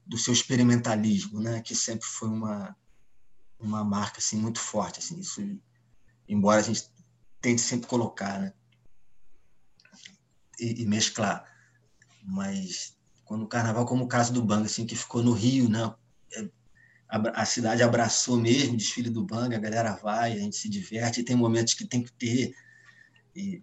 [0.06, 1.60] do seu experimentalismo, né?
[1.60, 2.76] Que sempre foi uma
[3.58, 5.18] uma marca assim muito forte, assim.
[5.18, 5.40] Isso,
[6.28, 6.90] embora a gente
[7.40, 8.52] tente sempre colocar, né?
[10.60, 11.44] E, e mesclar,
[12.22, 15.94] mas quando o carnaval, como o caso do Banga, assim, que ficou no Rio, né?
[17.10, 20.68] É, a, cidade abraçou mesmo o desfile do Banga, a galera vai, a gente se
[20.68, 22.52] diverte, e tem momentos que tem que ter,
[23.34, 23.62] e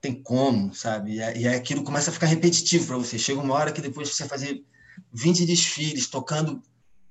[0.00, 1.18] tem como, sabe?
[1.18, 3.18] E, e aquilo começa a ficar repetitivo para você.
[3.18, 4.64] Chega uma hora que depois você fazer
[5.12, 6.62] 20 desfiles, tocando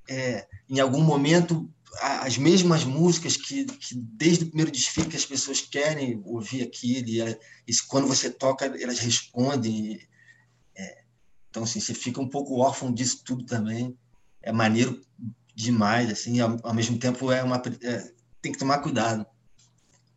[0.09, 1.69] é, em algum momento
[2.01, 7.07] as mesmas músicas que, que, desde o primeiro desfile que as pessoas querem ouvir aquilo
[7.07, 9.99] e, e quando você toca elas respondem
[10.75, 11.03] é,
[11.49, 13.95] então assim você fica um pouco órfão disso tudo também
[14.41, 14.99] é maneiro
[15.55, 19.25] demais assim ao, ao mesmo tempo é uma é, tem que tomar cuidado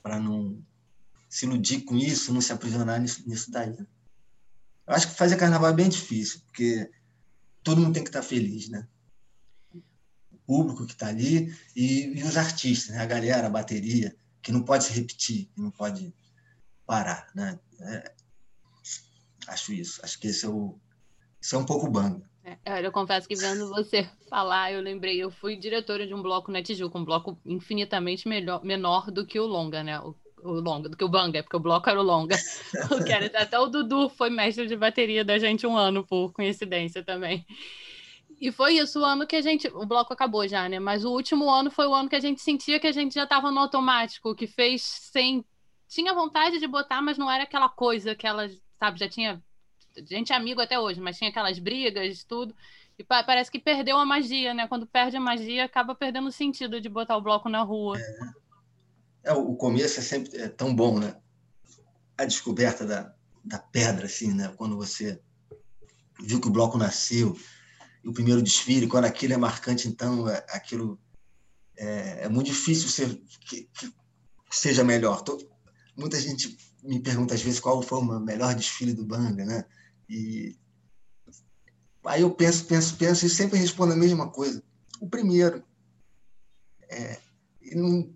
[0.02, 0.62] para não
[1.28, 3.76] se iludir com isso não se aprisionar nisso, nisso daí
[4.86, 6.90] eu acho que fazer carnaval é bem difícil porque
[7.66, 8.86] todo mundo tem que estar feliz, né?
[10.30, 13.02] O público que está ali e, e, os artistas, né?
[13.02, 16.14] a galera, a bateria, que não pode se repetir, que não pode
[16.86, 17.58] parar, né?
[17.80, 18.14] É,
[19.48, 20.00] acho isso.
[20.04, 20.78] Acho que esse é o,
[21.42, 22.24] esse é um pouco bando.
[22.64, 26.52] É, eu confesso que vendo você falar, eu lembrei, eu fui diretora de um bloco
[26.52, 29.98] na Tijuca, um bloco infinitamente melhor, menor do que o Longa, né?
[30.00, 32.36] O, o Longa, do que o Banga, porque o bloco era o Longa.
[33.34, 37.44] até o Dudu foi mestre de bateria da gente um ano, por coincidência também.
[38.40, 39.66] E foi isso o ano que a gente.
[39.68, 40.78] O bloco acabou já, né?
[40.78, 43.24] Mas o último ano foi o ano que a gente sentia que a gente já
[43.24, 45.44] estava no automático, que fez sem.
[45.88, 49.42] Tinha vontade de botar, mas não era aquela coisa que ela, sabe, já tinha.
[50.04, 52.54] Gente é amigo até hoje, mas tinha aquelas brigas, tudo.
[52.98, 54.66] E parece que perdeu a magia, né?
[54.66, 57.98] Quando perde a magia, acaba perdendo o sentido de botar o bloco na rua.
[57.98, 58.46] É
[59.26, 61.16] é, o começo é sempre é tão bom, né?
[62.16, 63.12] A descoberta da,
[63.44, 64.54] da pedra, assim, né?
[64.56, 65.20] Quando você
[66.22, 67.36] viu que o bloco nasceu,
[68.04, 70.98] e o primeiro desfile, quando aquilo é marcante, então é, aquilo
[71.76, 73.92] é, é, muito difícil ser, que, que
[74.48, 75.22] seja melhor.
[75.22, 75.36] Tô,
[75.96, 79.64] muita gente me pergunta às vezes qual foi o melhor desfile do Banga, né?
[80.08, 80.56] E
[82.04, 84.62] aí eu penso, penso, penso e sempre respondo a mesma coisa.
[85.00, 85.62] O primeiro.
[86.88, 87.18] É,
[87.74, 88.14] não,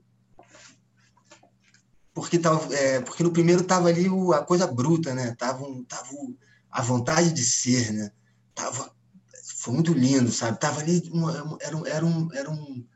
[2.13, 5.35] porque, tava, é, porque no primeiro tava ali o, a coisa bruta, né?
[5.37, 6.37] Tava, um, tava o-
[6.71, 8.13] a vontade de ser, né?
[8.55, 8.95] Tava,
[9.57, 10.59] foi muito lindo, sabe?
[10.59, 12.87] Tava ali, uma- era, um- era, um, era um...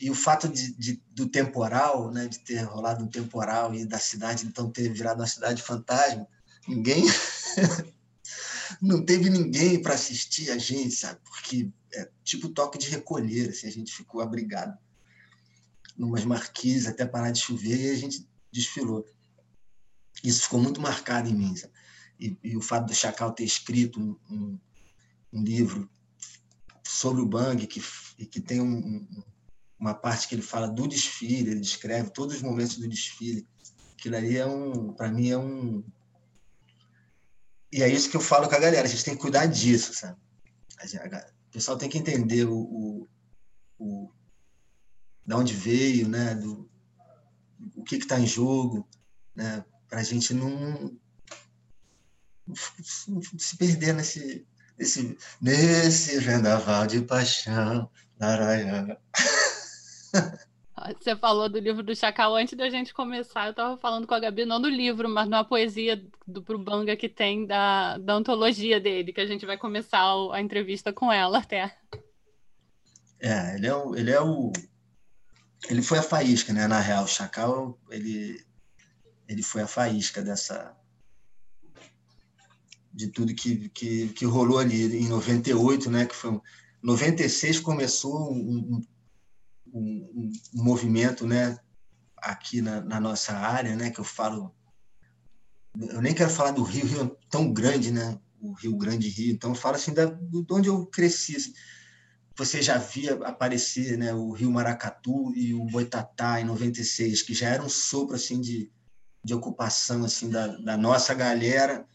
[0.00, 2.26] E o fato de, de- do temporal, né?
[2.26, 6.26] De ter rolado um temporal e da cidade, então, ter virado uma cidade fantasma,
[6.68, 7.04] ninguém...
[8.80, 11.20] não teve ninguém para assistir a gente, sabe?
[11.24, 14.78] Porque é tipo toque de recolher, assim, a gente ficou abrigado
[15.98, 19.04] numas marquises até parar de chover e a gente desfilou.
[20.24, 21.54] Isso ficou muito marcado em mim.
[21.56, 21.72] sabe?
[22.18, 24.58] E, e o fato do Chacal ter escrito um, um-
[25.32, 25.88] um livro
[26.84, 27.80] sobre o Bang, que,
[28.26, 29.06] que tem um-
[29.78, 33.46] uma parte que ele fala do desfile, ele descreve todos os momentos do desfile.
[33.98, 35.84] Aquilo ali é um, para mim, é um.
[37.72, 39.94] E é isso que eu falo com a galera, a gente tem que cuidar disso,
[39.94, 40.18] sabe?
[41.48, 43.08] O pessoal tem que entender o, o,
[43.78, 44.12] o
[45.26, 46.34] da onde veio, né?
[46.34, 46.68] Do,
[47.76, 48.88] o que está em jogo,
[49.34, 49.64] né?
[49.88, 50.96] Para a gente não,
[52.54, 54.46] se perder nesse,
[54.78, 57.90] nesse, nesse vendaval de paixão.
[58.18, 58.98] Laraiá.
[60.98, 63.46] Você falou do livro do Chacal antes da gente começar.
[63.46, 66.96] Eu estava falando com a Gabi, não do livro, mas numa poesia do pro Banga
[66.96, 71.38] que tem da, da antologia dele, que a gente vai começar a entrevista com ela
[71.38, 71.76] até.
[73.20, 74.52] É, ele é o, ele é o,
[75.68, 76.66] ele foi a faísca, né?
[76.66, 78.42] Na real, o Chacal, ele,
[79.28, 80.74] ele foi a faísca dessa,
[82.92, 86.06] de tudo que, que, que rolou ali em 98, né?
[86.06, 86.40] Que foi, um-
[86.82, 88.82] 96 começou um,
[89.72, 91.58] um, um- movimento, né?
[92.16, 93.90] Aqui na, na nossa área, né?
[93.90, 94.54] Que eu falo,
[95.78, 98.18] eu nem quero falar do Rio, Rio é tão grande, né?
[98.40, 101.36] O Rio Grande Rio, então eu falo assim da, de onde eu cresci.
[101.36, 101.52] assim
[102.40, 107.50] você já via aparecer né, o Rio Maracatu e o Boitatá em 96, que já
[107.50, 108.72] era um sopro assim, de,
[109.22, 111.86] de ocupação assim, da, da nossa galera,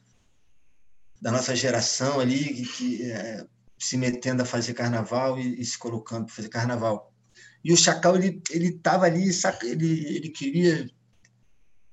[1.19, 3.43] da nossa geração ali, que, que, é,
[3.79, 7.11] se metendo a fazer carnaval e, e se colocando para fazer carnaval.
[7.65, 10.87] E o Chacal, ele ele estava ali, saca, ele, ele queria.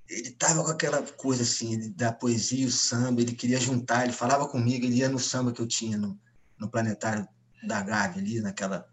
[0.06, 4.46] Ele estava com aquela coisa assim, da poesia o samba, ele queria juntar, ele falava
[4.46, 6.20] comigo, ele ia no samba que eu tinha no,
[6.58, 7.26] no Planetário
[7.66, 8.86] da Gávea ali, naquela.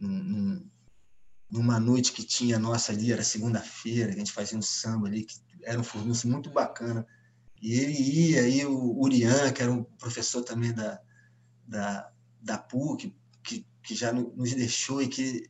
[0.00, 0.66] num-
[1.50, 5.34] numa noite que tinha nossa ali, era segunda-feira, a gente fazia um samba ali, que
[5.64, 7.06] era um furdunço muito bacana.
[7.60, 10.98] E ele ia, e o Urian, que era um professor também da,
[11.66, 15.48] da, da PUC, que, que já no- nos deixou e que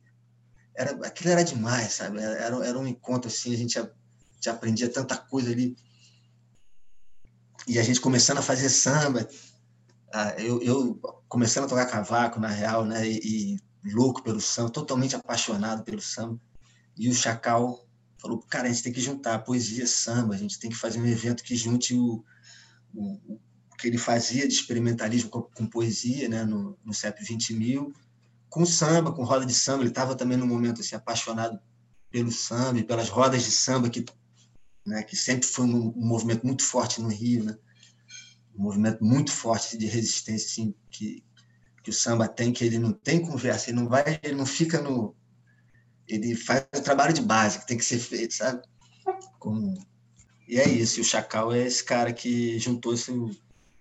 [0.75, 2.19] era, aquilo era demais, sabe?
[2.19, 3.89] Era, era um encontro assim, a gente, a,
[4.35, 5.75] gente aprendia tanta coisa ali.
[7.67, 9.27] E a gente começando a fazer samba,
[10.13, 13.07] ah, eu, eu começando a tocar cavaco, na real, né?
[13.07, 16.39] E, e louco pelo samba, totalmente apaixonado pelo samba.
[16.97, 17.85] E o Chacal
[18.17, 21.05] falou, cara, a gente tem que juntar poesia, samba, a gente tem que fazer um
[21.05, 22.23] evento que junte o,
[22.93, 23.39] o,
[23.69, 26.43] o que ele fazia de experimentalismo com, com poesia, né?
[26.43, 27.93] No, no CEP 20 mil,
[28.51, 29.81] com samba, com roda de samba.
[29.81, 31.57] Ele estava também num momento assim, apaixonado
[32.11, 34.05] pelo samba e pelas rodas de samba, que,
[34.85, 37.57] né, que sempre foi um, um movimento muito forte no Rio, né?
[38.53, 41.23] um movimento muito forte de resistência assim, que,
[41.81, 44.81] que o samba tem, que ele não tem conversa, ele não vai, ele não fica
[44.81, 45.15] no.
[46.05, 48.61] Ele faz o trabalho de base que tem que ser feito, sabe?
[50.45, 53.31] E é isso, e o Chacal é esse cara que juntou isso,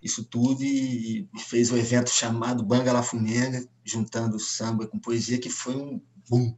[0.03, 5.39] isso tudo e, e fez um evento chamado Banga La Fumenga, juntando samba com poesia,
[5.39, 6.57] que foi um boom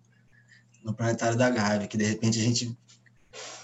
[0.84, 2.76] no Planetário da Gávea, que de repente a gente.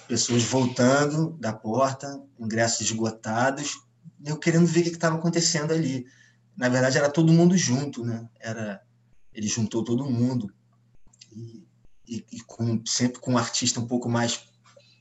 [0.08, 3.82] Pessoas voltando da porta, ingressos esgotados,
[4.24, 6.06] eu querendo ver o que estava acontecendo ali.
[6.56, 8.26] Na verdade, era todo mundo junto, né?
[8.40, 8.82] Era,
[9.34, 10.50] ele juntou todo mundo.
[11.30, 11.62] E,
[12.06, 14.48] e, e com, sempre com um artista um pouco mais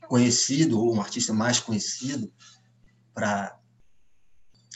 [0.06, 2.30] conhecido, ou um artista mais conhecido,
[3.14, 3.58] para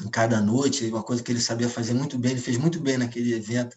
[0.00, 2.96] em cada noite, uma coisa que ele sabia fazer muito bem, ele fez muito bem
[2.96, 3.76] naquele evento,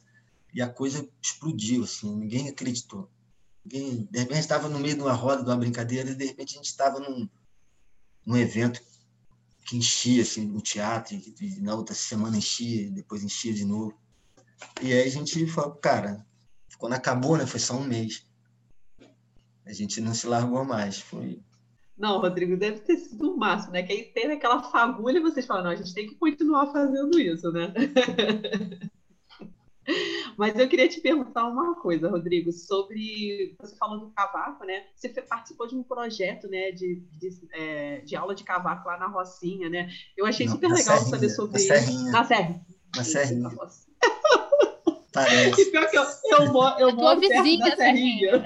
[0.54, 3.10] e a coisa explodiu, assim, ninguém acreditou.
[3.66, 6.54] Ninguém, de repente, estava no meio de uma roda, de uma brincadeira, e de repente
[6.54, 7.28] a gente estava num,
[8.26, 8.82] num evento
[9.66, 13.98] que enchia assim, o teatro, e, e na outra semana enchia, depois enchia de novo.
[14.82, 16.26] E aí a gente falou, cara,
[16.78, 18.26] quando acabou, né, foi só um mês.
[19.66, 21.00] A gente não se largou mais.
[21.00, 21.42] Foi...
[21.98, 23.82] Não, Rodrigo, deve ter sido o máximo, né?
[23.84, 27.18] Que aí teve aquela fagulha e vocês falam, não, a gente tem que continuar fazendo
[27.20, 27.74] isso, né?
[30.36, 33.56] Mas eu queria te perguntar uma coisa, Rodrigo, sobre.
[33.62, 34.84] Você falou do cavaco, né?
[34.96, 39.06] Você participou de um projeto, né, de, de, é, de aula de cavaco lá na
[39.08, 39.88] Rocinha, né?
[40.18, 41.68] Eu achei Não, super legal Serrinha, saber sobre na isso.
[41.68, 42.12] Serrinha.
[42.12, 42.62] Na Serra.
[42.96, 43.96] Na Serrinha, Na Rocinha.
[45.14, 45.62] parece.
[45.62, 48.44] E pior que eu, eu, mo- eu É tua moro perto vizinha, da Serrinha.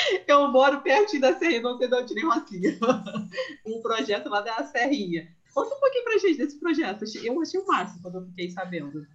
[0.26, 2.78] Eu moro pertinho da Serrinha, não sei de onde nem Rocinha.
[3.66, 5.28] um projeto lá da Serrinha.
[5.52, 7.04] Conta um pouquinho pra gente desse projeto.
[7.22, 9.06] Eu achei o máximo quando eu fiquei sabendo.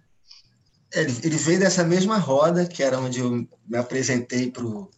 [0.92, 3.30] Ele, ele veio dessa mesma roda, que era onde eu
[3.66, 4.90] me apresentei para o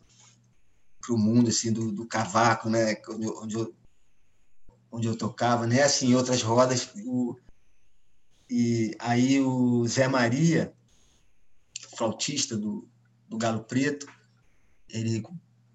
[1.11, 3.01] mundo assim, do, do cavaco, né?
[3.09, 3.75] onde, eu, onde, eu,
[4.91, 5.83] onde eu tocava, né?
[5.83, 6.91] assim, outras rodas.
[7.07, 7.37] O,
[8.51, 10.73] e aí o Zé Maria,
[11.97, 12.89] flautista do,
[13.29, 14.07] do Galo Preto,
[14.89, 15.23] ele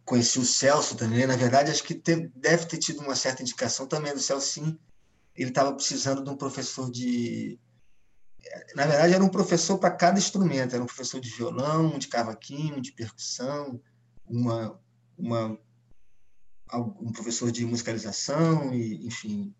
[0.06, 1.26] conhecia o Celso também.
[1.26, 1.94] Na verdade, acho que
[2.36, 4.78] deve ter tido uma certa indicação também do Celso, sim.
[5.36, 7.60] Ele estava precisando de um professor de.
[8.76, 10.74] Na verdade, era um professor para cada instrumento.
[10.74, 13.82] Era um professor de violão, de cavaquinho, de percussão,
[14.28, 14.80] uma,
[15.18, 15.58] uma,
[16.74, 19.56] um professor de musicalização, e, enfim.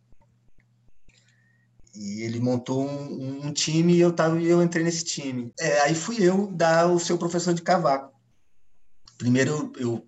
[1.96, 5.54] E ele montou um, um time e eu, tava, eu entrei nesse time.
[5.60, 8.14] É, aí fui eu dar o seu professor de cavaco.
[9.18, 10.06] Primeiro eu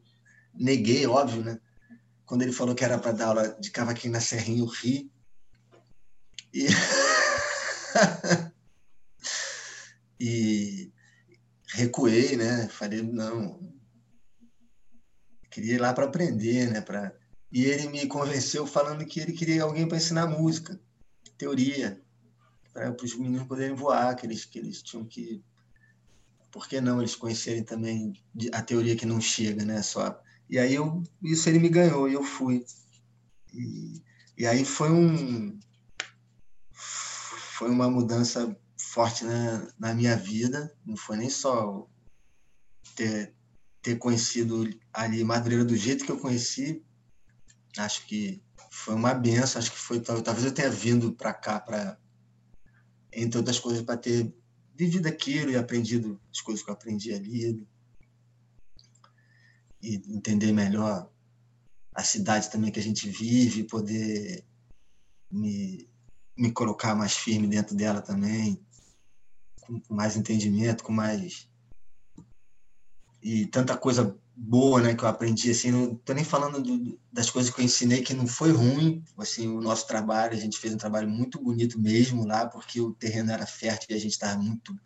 [0.58, 1.60] neguei, óbvio, né?
[2.26, 5.12] Quando ele falou que era para dar aula de cavaquinho na Serrinha, eu ri.
[6.54, 6.68] E,
[10.20, 10.92] e
[11.68, 12.68] recuei, né?
[12.70, 13.60] Falei, não,
[15.56, 16.82] queria ir lá para aprender, né?
[16.82, 17.14] Pra...
[17.52, 20.80] E ele me convenceu falando que ele queria alguém para ensinar música,
[21.38, 22.02] teoria,
[22.74, 25.42] para os meninos poderem voar, que eles, que eles tinham que.
[26.52, 28.14] Por que não eles conhecerem também
[28.54, 29.82] a teoria que não chega, né?
[29.82, 30.22] Só.
[30.50, 32.66] E aí eu, isso ele me ganhou e eu fui.
[33.54, 34.02] E,
[34.38, 35.58] e aí foi um
[36.72, 40.76] foi uma mudança forte na, na minha vida.
[40.86, 41.88] Não foi nem só
[42.96, 43.34] ter,
[43.82, 46.84] ter conhecido ali Madureira do jeito que eu conheci.
[47.78, 49.60] Acho que foi uma benção.
[49.60, 51.98] Acho que foi tal- talvez eu tenha vindo para cá para
[53.12, 54.36] entre outras coisas para ter
[54.76, 57.66] vivido aquilo e aprendido as coisas que eu aprendi ali
[59.86, 61.10] e entender melhor
[61.94, 64.44] a cidade também que a gente vive, poder
[65.32, 65.90] me,
[66.38, 68.60] me colocar mais firme dentro dela também,
[69.62, 71.50] com mais entendimento, com mais.
[73.22, 77.30] E tanta coisa boa né, que eu aprendi, assim, não estou nem falando do- das
[77.30, 80.74] coisas que eu ensinei, que não foi ruim, assim, o nosso trabalho, a gente fez
[80.74, 84.38] um trabalho muito bonito mesmo lá, porque o terreno era fértil e a gente estava
[84.42, 84.78] muito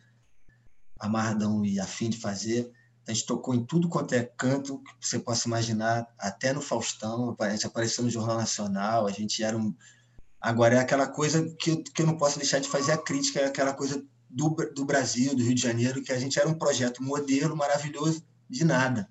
[0.98, 2.70] amarradão e afim de fazer.
[3.06, 7.34] A gente tocou em tudo quanto é canto que você possa imaginar, até no Faustão,
[7.38, 9.74] a gente apareceu no Jornal Nacional, a gente era um.
[10.40, 13.40] Agora é aquela coisa que eu, que eu não posso deixar de fazer a crítica,
[13.40, 16.58] é aquela coisa do, do Brasil, do Rio de Janeiro, que a gente era um
[16.58, 19.10] projeto modelo maravilhoso de nada.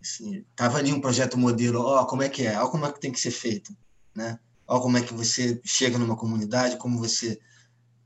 [0.00, 3.00] Assim, tava ali um projeto modelo, ó, como é que é, ó como é que
[3.00, 3.76] tem que ser feito,
[4.14, 4.38] né?
[4.66, 7.40] Ó como é que você chega numa comunidade, como você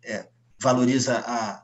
[0.03, 0.29] é,
[0.59, 1.64] valoriza a,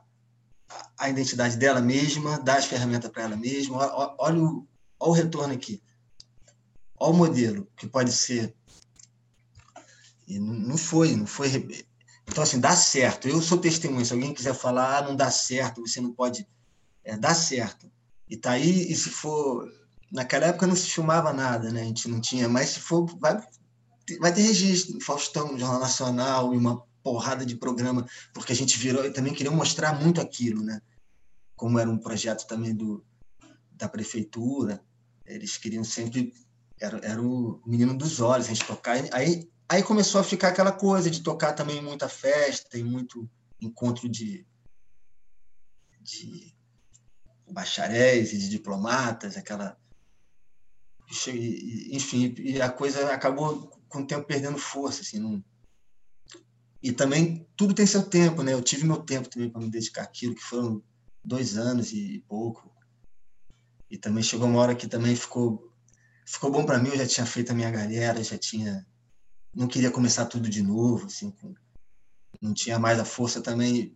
[0.97, 3.77] a- identidade dela mesma, dá as ferramentas para ela mesma.
[4.17, 4.67] Olha o,
[4.99, 5.81] olha o retorno aqui.
[6.99, 8.55] Olha o modelo que pode ser.
[10.27, 11.47] E não foi, não foi.
[12.27, 13.27] Então, assim, dá certo.
[13.27, 14.05] Eu sou testemunha.
[14.05, 16.47] Se alguém quiser falar, ah, não dá certo, você não pode.
[17.03, 17.91] É, dá certo.
[18.29, 19.67] E tá aí, e se for.
[20.11, 21.81] Naquela época não se filmava nada, né?
[21.81, 23.41] A gente não tinha, mas se for, vai,
[24.19, 29.05] vai ter registro, Faustão, Jornal Nacional e uma porrada de programa, porque a gente virou
[29.05, 30.81] e também queria mostrar muito aquilo, né?
[31.55, 33.05] Como era um projeto também do,
[33.71, 34.83] da prefeitura,
[35.25, 36.33] eles queriam sempre
[36.79, 38.97] era, era o menino dos olhos, a gente tocar.
[39.13, 43.29] Aí, aí começou a ficar aquela coisa de tocar também muita festa e muito
[43.61, 44.45] encontro de,
[46.01, 46.53] de
[47.49, 49.77] bacharéis e de diplomatas, aquela.
[51.91, 55.43] Enfim, e a coisa acabou com o tempo perdendo força, assim, não,
[56.81, 58.53] e também tudo tem seu tempo, né?
[58.53, 60.83] Eu tive meu tempo também para me dedicar àquilo, que foram
[61.23, 62.71] dois anos e pouco.
[63.89, 65.71] E também chegou uma hora que também ficou
[66.25, 66.89] ficou bom para mim.
[66.89, 68.85] Eu já tinha feito a minha galera, já tinha
[69.53, 71.53] não queria começar tudo de novo, assim, com-
[72.41, 73.95] não tinha mais a força também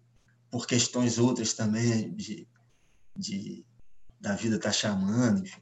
[0.51, 2.47] por questões outras também de,
[3.17, 3.65] de
[4.19, 5.61] da vida tá chamando, enfim.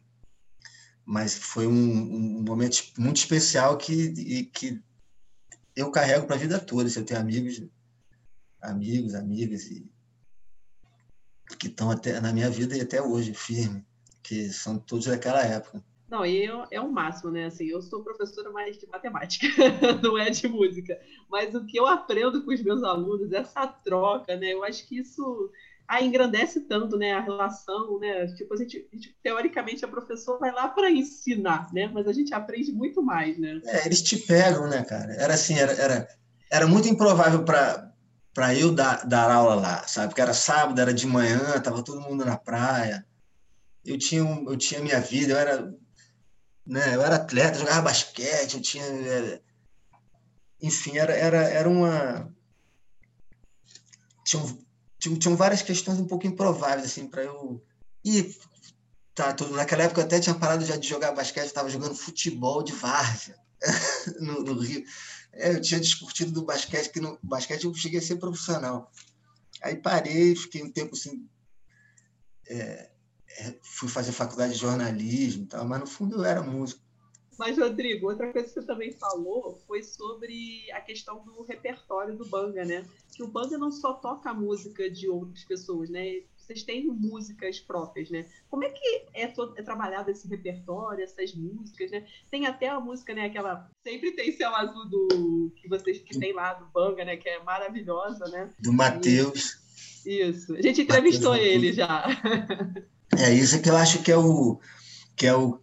[1.06, 4.84] Mas foi um, um momento muito especial que que
[5.76, 6.90] eu carrego para a vida toda.
[6.90, 7.62] Se eu tenho amigos,
[8.62, 9.92] amigos, amigas e
[11.60, 13.86] que estão até na minha vida e até hoje firme,
[14.22, 15.84] que são todos daquela época.
[16.10, 17.46] Não, e eu- é o máximo, né?
[17.46, 19.48] Assim, eu sou professora mais de matemática,
[20.04, 21.00] não é de música.
[21.30, 24.54] Mas o que eu aprendo com os meus alunos, essa troca, né?
[24.54, 25.52] Eu acho que isso
[25.88, 27.14] ah, engrandece tanto, né?
[27.14, 28.28] A relação, né?
[28.36, 31.88] Tipo, a gente, a gente- teoricamente, a professora vai lá para ensinar, né?
[31.94, 33.60] Mas a gente aprende muito mais, né?
[33.66, 35.14] É, eles te pegam, né, cara?
[35.14, 36.08] Era assim, era, era,
[36.52, 37.92] era muito improvável para
[38.34, 40.08] para eu dar, dar aula lá, sabe?
[40.08, 43.06] Porque era sábado, era de manhã, tava todo mundo na praia.
[43.86, 45.72] Eu tinha, um- eu tinha minha vida, eu era
[46.66, 46.96] né?
[46.96, 48.84] Eu era atleta, jogava basquete, eu tinha.
[48.86, 49.42] é,
[50.62, 52.34] Enfim, era, era, era uma.
[54.26, 54.58] Tinham,
[55.04, 57.62] tinham, tinham várias questões um pouco improváveis, assim, para eu.
[58.06, 58.34] E
[59.14, 59.54] tá, tudo.
[59.56, 63.38] Naquela época eu até tinha parado já de jogar basquete, estava jogando futebol de várzea
[64.20, 64.84] no, no Rio.
[65.34, 68.90] É, eu tinha discutido do basquete, que no basquete eu cheguei a ser profissional.
[69.62, 71.28] Aí parei, fiquei um tempo assim.
[72.48, 72.90] é,
[73.40, 76.82] é, fui fazer faculdade de jornalismo, tal, mas no fundo eu era músico.
[77.38, 82.26] Mas, Rodrigo, outra coisa que você também falou foi sobre a questão do repertório do
[82.26, 82.86] Banga, né?
[83.16, 86.22] Que o Banga não só toca a música de outras pessoas, né?
[86.38, 88.26] Vocês têm músicas próprias, né?
[88.50, 92.06] Como é que é, é trabalhado esse repertório, essas músicas, né?
[92.30, 93.26] Tem até a música, né?
[93.26, 97.16] Aquela sempre tem céu azul do que vocês que tem lá do Banga, né?
[97.16, 98.50] Que é maravilhosa, né?
[98.60, 99.58] Do Matheus.
[100.06, 100.56] Isso.
[100.56, 102.06] A gente entrevistou Matheus ele já.
[103.16, 104.60] É isso que eu acho que é o
[105.16, 105.60] que é o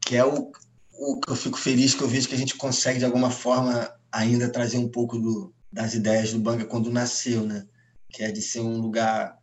[0.00, 0.50] que é o,
[0.98, 3.88] o que eu fico feliz que eu vejo que a gente consegue de alguma forma
[4.10, 7.66] ainda trazer um pouco do, das ideias do Banga quando nasceu, né?
[8.10, 9.38] Que é de ser um lugar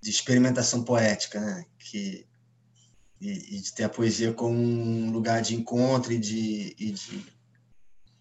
[0.00, 1.64] de experimentação poética, né?
[1.78, 2.24] Que
[3.20, 7.26] e, e de ter a poesia como um lugar de encontro e de, e de,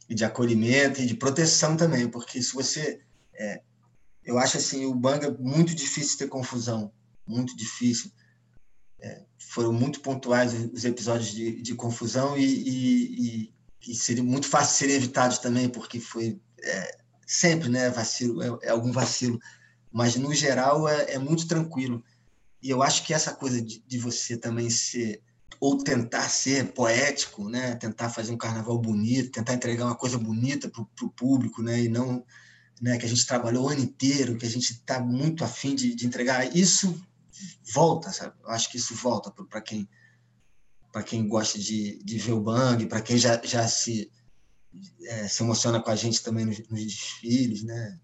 [0.09, 3.01] e de acolhimento e de proteção também, porque se você
[3.33, 3.61] é,
[4.23, 6.91] eu acho assim o Banga muito difícil ter confusão,
[7.27, 8.11] muito difícil
[9.51, 13.51] foram muito pontuais os episódios de, de confusão e, e,
[13.85, 18.67] e, e seria muito fácil serem evitados também, porque foi é, sempre né, vacilo, é,
[18.67, 19.39] é, algum vacilo,
[19.91, 22.03] mas no geral é, é, muito tranquilo.
[22.61, 25.21] E eu acho que essa coisa de, de você também ser,
[25.59, 30.69] ou tentar ser poético, né, tentar fazer um carnaval bonito, tentar entregar uma coisa bonita
[30.69, 32.23] para o público, né, e não
[32.81, 35.93] né, que a gente trabalhou o ano inteiro, que a gente está muito afim de,
[35.93, 36.99] de entregar, isso
[37.73, 38.35] volta, sabe?
[38.43, 39.87] Eu acho que isso volta para quem
[40.91, 44.11] para quem gosta de, de ver o bang, para quem já, já se
[45.03, 47.99] é, se emociona com a gente também nos, nos, desfiles, né?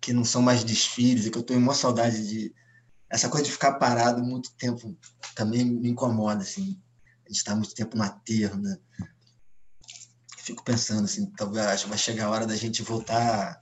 [0.00, 2.54] Que não são mais desfiles e que eu estou em uma saudade de
[3.08, 4.96] essa coisa de ficar parado muito tempo
[5.34, 6.80] também me incomoda assim.
[7.24, 8.76] A gente está muito tempo no aterro, né?
[10.38, 13.60] Fico pensando assim, talvez acho vai chegar a hora da gente voltar a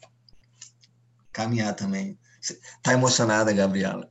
[1.33, 2.19] caminhar também.
[2.83, 4.11] Tá emocionada, Gabriela?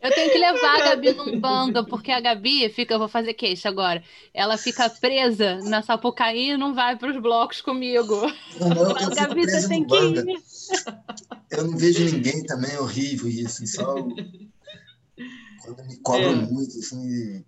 [0.00, 3.34] Eu tenho que levar a Gabi num banga, porque a Gabi fica, eu vou fazer
[3.34, 4.02] queixa agora.
[4.32, 8.14] Ela fica presa na Sapucaí e não vai para os blocos comigo.
[8.60, 10.24] Não, não, eu Gabi, você tem que ir.
[11.50, 13.66] Eu não vejo ninguém também, é horrível isso.
[13.66, 13.94] Só
[15.64, 16.34] quando me cobram é.
[16.34, 17.44] muito, assim, e,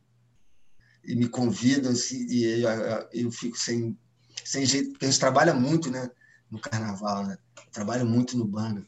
[1.04, 2.68] e, me convidam, assim, e eu,
[3.12, 3.96] eu fico sem,
[4.44, 6.10] sem jeito, porque a gente trabalha muito, né?
[6.50, 7.38] No carnaval, né?
[7.70, 8.84] Trabalho muito no banga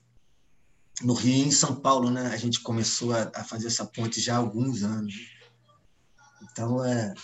[1.02, 2.26] no Rio e em São Paulo, né?
[2.28, 5.14] A gente começou a, a, fazer essa ponte já há alguns anos.
[6.42, 7.14] Então, é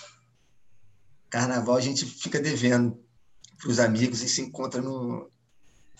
[1.28, 2.98] carnaval a gente fica devendo
[3.58, 5.28] para os amigos e se encontra no,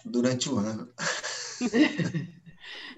[0.05, 0.89] durante o ano.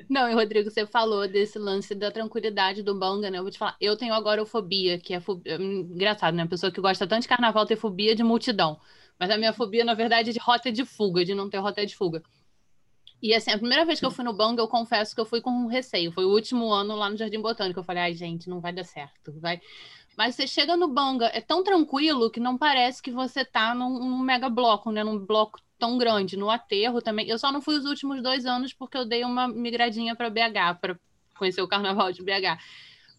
[0.09, 3.39] Não, e Rodrigo, você falou desse lance da tranquilidade do banga, né?
[3.39, 5.57] Eu vou te falar, eu tenho agorafobia, que é fobia...
[5.57, 6.45] engraçado, né?
[6.45, 8.81] A pessoa que gosta tanto de carnaval ter fobia de multidão.
[9.19, 11.85] Mas a minha fobia, na verdade, é de rota de fuga, de não ter rota
[11.85, 12.23] de fuga.
[13.21, 15.41] E assim, a primeira vez que eu fui no Banga, eu confesso que eu fui
[15.41, 16.13] com um receio.
[16.13, 17.81] Foi o último ano lá no Jardim Botânico.
[17.81, 19.33] Eu falei, ai, gente, não vai dar certo.
[19.41, 19.61] Vai.
[20.17, 23.99] Mas você chega no Banga, é tão tranquilo que não parece que você tá num,
[23.99, 25.03] num mega bloco, né?
[25.03, 26.37] Num bloco tão grande.
[26.37, 27.29] No aterro também.
[27.29, 30.79] Eu só não fui os últimos dois anos porque eu dei uma migradinha para BH,
[30.81, 30.99] para
[31.37, 32.59] conhecer o carnaval de BH.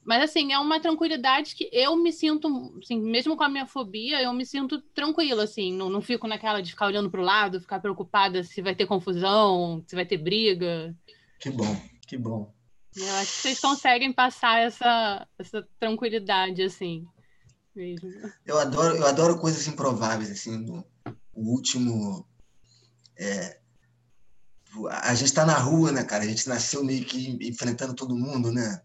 [0.10, 4.20] Mas, assim, é uma tranquilidade que eu me sinto, assim, mesmo com a minha fobia,
[4.20, 5.72] eu me sinto tranquila, assim.
[5.72, 8.88] Não, não fico naquela de ficar olhando para o lado, ficar preocupada se vai ter
[8.88, 10.97] confusão, se vai ter briga.
[11.39, 12.51] Que bom, que bom.
[12.95, 17.05] Eu acho que vocês conseguem passar essa, essa tranquilidade, assim.
[17.76, 18.10] Mesmo.
[18.47, 20.66] Eu adoro, eu adoro coisas improváveis, assim.
[21.36, 22.28] O último...
[23.16, 23.60] É,
[24.89, 26.24] a gente está na rua, né, cara?
[26.24, 28.82] A gente nasceu meio que enfrentando todo mundo, né?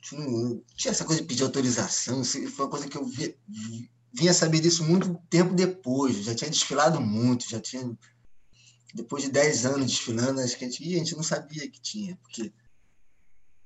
[0.00, 3.36] Tinha, essa coisa de pedir autorização, foi uma coisa que eu vi,
[4.12, 7.96] vinha saber disso muito tempo depois, já tinha desfilado muito, já tinha.
[8.94, 12.16] Depois de 10 anos desfilando, acho que a gente, a gente não sabia que tinha,
[12.22, 12.52] porque.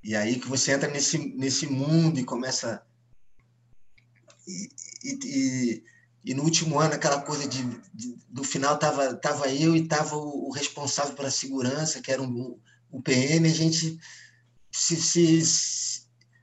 [0.02, 2.82] E aí que você entra nesse, nesse mundo e começa.
[4.48, 4.70] E,
[5.04, 5.84] e,
[6.24, 7.62] e no último ano, aquela coisa de,
[7.94, 12.22] de do final, tava, tava eu e tava o, o responsável pela segurança, que era
[12.22, 12.58] um,
[12.90, 14.00] o PM, a gente
[14.70, 15.42] se, se,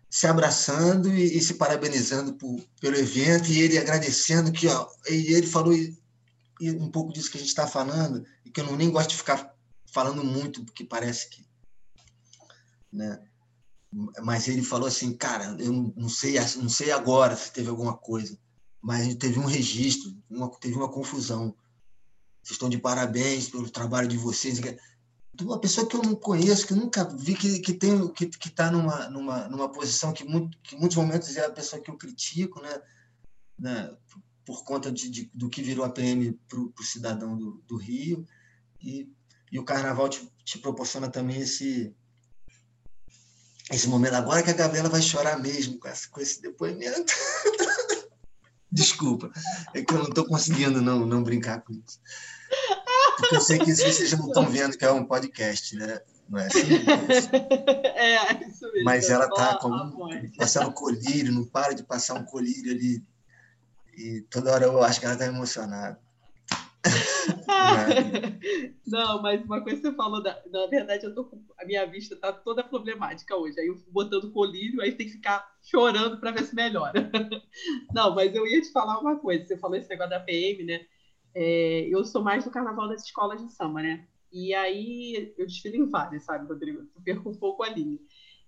[0.09, 5.34] se abraçando e, e, se parabenizando por, pelo evento e ele agradecendo que ó, e
[5.34, 5.97] ele falou e,
[6.59, 9.09] e um pouco disso que a gente está falando e que eu não nem gosto
[9.09, 9.55] de ficar
[9.93, 11.45] falando muito porque parece que
[12.91, 13.19] né
[14.21, 18.38] mas ele falou assim, cara, eu não sei, não sei agora se teve alguma coisa,
[18.82, 21.55] mas teve um registro, uma, teve uma confusão.
[22.43, 24.59] Vocês estão de parabéns pelo trabalho de vocês.
[25.41, 28.71] Uma pessoa que eu não conheço, que nunca vi, que, que tem que que está
[28.71, 32.61] numa, numa, numa posição que, muito, que muitos momentos é a pessoa que eu critico,
[32.61, 32.81] né?
[33.59, 33.95] né?
[34.47, 38.25] por conta de, de, do que virou a PM para o cidadão do, do Rio.
[38.81, 39.11] E,
[39.51, 41.93] e o carnaval te, te proporciona também esse,
[43.69, 44.13] esse momento.
[44.13, 47.11] Agora que a Gabriela vai chorar mesmo com, essa, com esse depoimento.
[48.71, 49.31] Desculpa,
[49.73, 51.99] é que eu não estou conseguindo não, não brincar com isso.
[53.18, 55.99] Porque eu sei que vocês não estão vendo que é um podcast, né?
[56.30, 56.59] Não é assim?
[57.97, 58.84] É, é isso mesmo.
[58.84, 59.59] Mas ela está
[60.38, 63.03] passando colírio, não para de passar um colírio ali.
[63.97, 65.99] E toda hora eu acho que ela está emocionada.
[68.86, 71.86] Não, mas uma coisa que você falou, da, na verdade, eu tô com, a minha
[71.86, 73.59] vista tá toda problemática hoje.
[73.59, 77.09] Aí eu botando colírio, aí tem que ficar chorando para ver se melhora.
[77.93, 79.45] Não, mas eu ia te falar uma coisa.
[79.45, 80.86] Você falou esse negócio da PM, né?
[81.39, 84.07] É, eu sou mais do carnaval das escolas de samba, né?
[84.31, 86.79] E aí eu desfilo em várias, sabe, Rodrigo?
[86.95, 87.99] Eu perco um pouco a linha.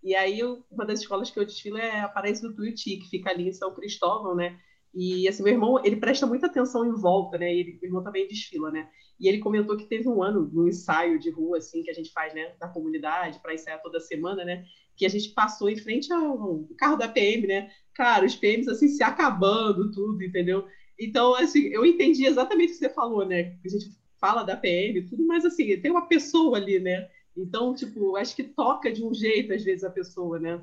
[0.01, 3.07] E aí eu, uma das escolas que eu desfilo é a Paraíso do Tuiuti, que
[3.07, 4.59] fica ali em São Cristóvão, né?
[4.91, 7.53] E assim, meu irmão, ele presta muita atenção em volta, né?
[7.53, 8.89] Ele, meu irmão também desfila, né?
[9.19, 12.11] E ele comentou que teve um ano no ensaio de rua assim que a gente
[12.11, 14.65] faz, né, na comunidade para ensaiar toda semana, né?
[14.97, 17.69] Que a gente passou em frente ao carro da PM, né?
[17.93, 20.65] Cara, os PMs assim se acabando tudo, entendeu?
[20.99, 23.57] Então, assim, eu entendi exatamente o que você falou, né?
[23.65, 27.07] A gente fala da PM, tudo, mas assim, tem uma pessoa ali, né?
[27.37, 30.61] Então, tipo, acho que toca de um jeito às vezes a pessoa, né?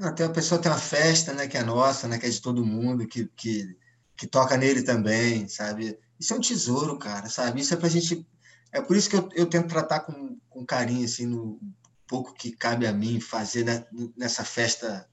[0.00, 2.64] Até a pessoa tem uma festa, né, que é nossa, né, que é de todo
[2.64, 3.76] mundo, que, que,
[4.16, 5.98] que toca nele também, sabe?
[6.18, 7.60] Isso é um tesouro, cara, sabe?
[7.60, 8.26] Isso é pra gente.
[8.72, 11.60] É por isso que eu, eu tento tratar com, com carinho, assim, no
[12.06, 15.08] pouco que cabe a mim fazer né, nessa festa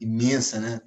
[0.00, 0.80] imensa, né?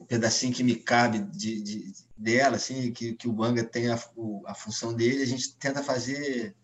[0.00, 4.02] O pedacinho que me cabe de, de dela, assim, que, que o Banga tem a,
[4.46, 6.56] a função dele, a gente tenta fazer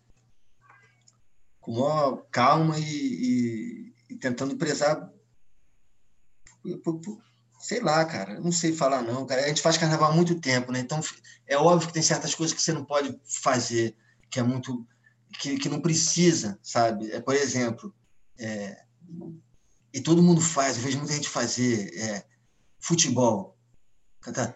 [1.61, 5.11] com maior calma e, e, e tentando prezar
[7.59, 9.43] sei lá, cara, não sei falar não, cara.
[9.43, 10.79] A gente faz carnaval há muito tempo, né?
[10.79, 10.99] Então
[11.45, 13.95] é óbvio que tem certas coisas que você não pode fazer,
[14.29, 14.85] que é muito
[15.39, 17.11] que, que não precisa, sabe?
[17.11, 17.93] É, por exemplo,
[18.39, 18.83] é,
[19.93, 22.25] e todo mundo faz, eu vejo muita gente fazer é,
[22.79, 23.57] futebol.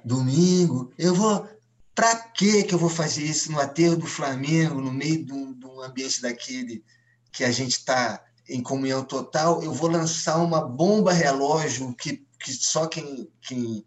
[0.03, 1.47] Domingo, eu vou.
[1.93, 5.65] Para que eu vou fazer isso no aterro do Flamengo, no meio de um, de
[5.65, 6.83] um ambiente daquele
[7.31, 12.53] que a gente está em comunhão total, eu vou lançar uma bomba relógio que, que
[12.53, 13.85] só quem, quem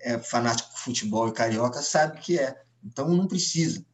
[0.00, 2.60] é fanático de futebol e carioca sabe que é.
[2.82, 3.84] Então não precisa,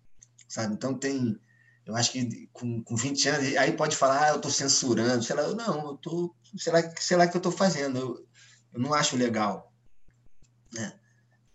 [0.49, 0.75] sabe?
[0.75, 1.39] Então tem,
[1.87, 5.37] eu acho que com, com 20 anos, aí pode falar, ah, eu estou censurando, sei
[5.37, 8.27] lá, não, eu tô, sei lá, sei lá que eu estou fazendo, eu,
[8.75, 9.73] eu não acho legal,
[10.75, 10.93] né?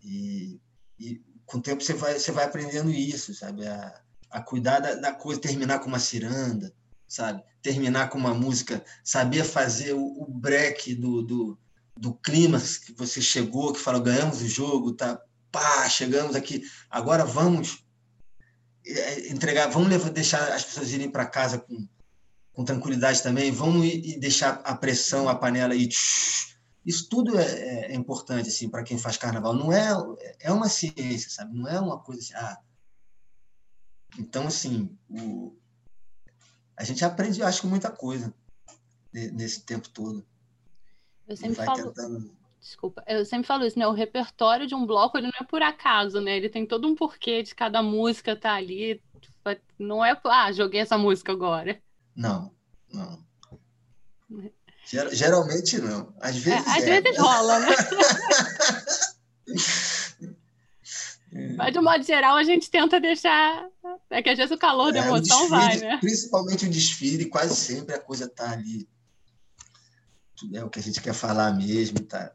[0.04, 0.60] E,
[1.00, 3.68] e com o tempo você vai, você vai aprendendo isso, sabe?
[3.68, 6.74] A, a cuidar da, da coisa, terminar com uma ciranda,
[7.08, 7.44] sabe?
[7.62, 11.60] Terminar com uma música, saber fazer o, o break do, do,
[11.98, 12.48] do que
[12.96, 15.20] você chegou, que falou, ganhamos o jogo, tá?
[15.52, 17.84] Pá, chegamos aqui, agora vamos
[18.86, 21.88] é, entregar, vamos levar, deixar as pessoas irem para casa com,
[22.54, 25.90] com tranquilidade também, vamos ir, e deixar a pressão, a panela aí.
[26.86, 29.54] Isso tudo é, é, é importante assim para quem faz carnaval.
[29.54, 29.90] Não é
[30.40, 31.58] é uma ciência, sabe?
[31.58, 32.58] Não é uma coisa assim, ah.
[34.18, 35.56] Então assim, o,
[36.80, 38.34] a gente aprende, acho, muita coisa
[39.12, 40.26] nesse tempo todo.
[41.28, 41.88] Eu sempre falo.
[41.88, 42.40] Tentando...
[42.60, 43.86] Desculpa, eu sempre falo isso, né?
[43.86, 46.38] O repertório de um bloco ele não é por acaso, né?
[46.38, 49.02] Ele tem todo um porquê de cada música tá ali.
[49.78, 51.82] Não é, ah, joguei essa música agora.
[52.16, 52.52] Não,
[52.92, 53.24] não.
[55.12, 56.14] Geralmente não.
[56.20, 56.68] Às é, vezes.
[56.68, 57.02] É, às é.
[57.02, 57.70] vezes rola, né?
[61.56, 63.70] Mas, de modo geral, a gente tenta deixar.
[64.10, 65.98] É que às vezes o calor da é, emoção desfile, vai, né?
[65.98, 68.90] Principalmente o desfile, quase sempre a coisa tá ali.
[70.54, 72.34] É o que a gente quer falar mesmo, tá?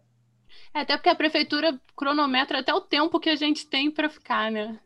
[0.73, 4.53] É, até porque a prefeitura cronometra até o tempo que a gente tem para ficar,
[4.53, 4.79] né?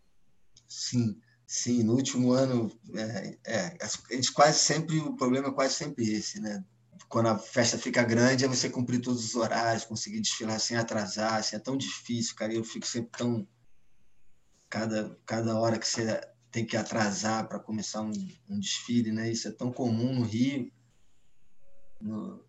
[0.66, 1.82] Sim, sim.
[1.82, 6.40] No último ano, é, é, a gente quase sempre, o problema é quase sempre esse,
[6.40, 6.64] né?
[7.08, 11.36] Quando a festa fica grande, é você cumprir todos os horários, conseguir desfilar sem atrasar,
[11.36, 12.52] assim, é tão difícil, cara.
[12.52, 13.48] Eu fico sempre tão
[14.68, 18.12] cada, cada hora que você tem que atrasar para começar um,
[18.48, 19.30] um, desfile, né?
[19.30, 20.70] Isso é tão comum no Rio.
[22.00, 22.44] No,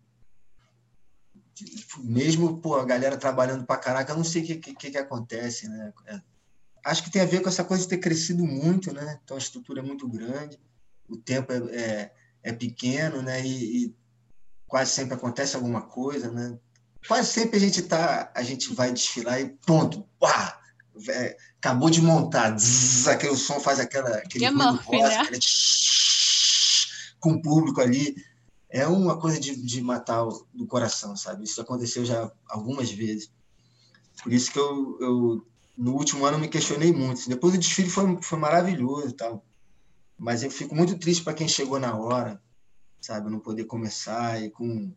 [1.98, 5.68] mesmo pô, a galera trabalhando para caraca, eu não sei o que, que, que acontece,
[5.68, 5.92] né?
[6.06, 6.20] É,
[6.84, 9.20] acho que tem a ver com essa coisa de ter crescido muito, né?
[9.22, 10.58] Então a estrutura é muito grande,
[11.08, 13.44] o tempo é, é, é pequeno, né?
[13.44, 13.96] E, e,
[14.70, 16.56] quase sempre acontece alguma coisa, né?
[17.06, 20.60] Quase sempre a gente tá, a gente vai desfilar e ponto, uá,
[21.08, 25.38] é, acabou de montar, zzz, aquele som faz aquela aquele é ruído rosa, né?
[25.38, 28.14] tsh, com o público ali.
[28.72, 31.42] É uma coisa de, de matar o, do coração, sabe?
[31.42, 33.28] Isso aconteceu já algumas vezes.
[34.22, 35.46] Por isso que eu, eu
[35.76, 37.28] no último ano, me questionei muito.
[37.28, 39.44] Depois do desfile foi, foi maravilhoso e tal.
[40.16, 42.40] Mas eu fico muito triste para quem chegou na hora,
[43.00, 43.30] sabe?
[43.30, 44.92] Não poder começar e com.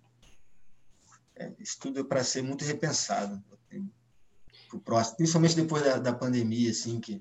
[1.36, 3.44] É, isso tudo é para ser muito repensado
[4.74, 7.20] pro próximo, principalmente depois da, da pandemia, assim, que,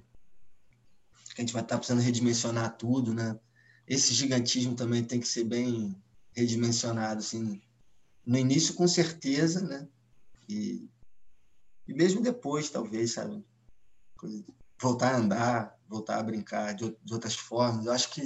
[1.34, 3.38] que a gente vai estar precisando redimensionar tudo, né?
[3.86, 5.96] Esse gigantismo também tem que ser bem
[6.34, 7.60] redimensionado, assim.
[8.24, 9.88] No início, com certeza, né?
[10.48, 10.88] E,
[11.86, 13.44] e mesmo depois, talvez, sabe?
[14.80, 17.86] Voltar a andar, voltar a brincar de, de outras formas.
[17.86, 18.22] Eu acho que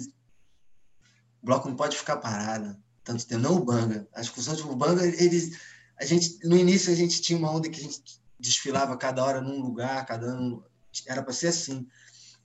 [1.46, 3.40] o bloco não pode ficar parado tanto tempo.
[3.40, 4.08] Não o Banga.
[4.12, 5.56] As funções do Banga, eles,
[5.96, 9.40] a gente, no início, a gente tinha uma onda que a gente desfilava cada hora
[9.40, 10.64] num lugar, cada ano.
[11.06, 11.86] Era para ser assim.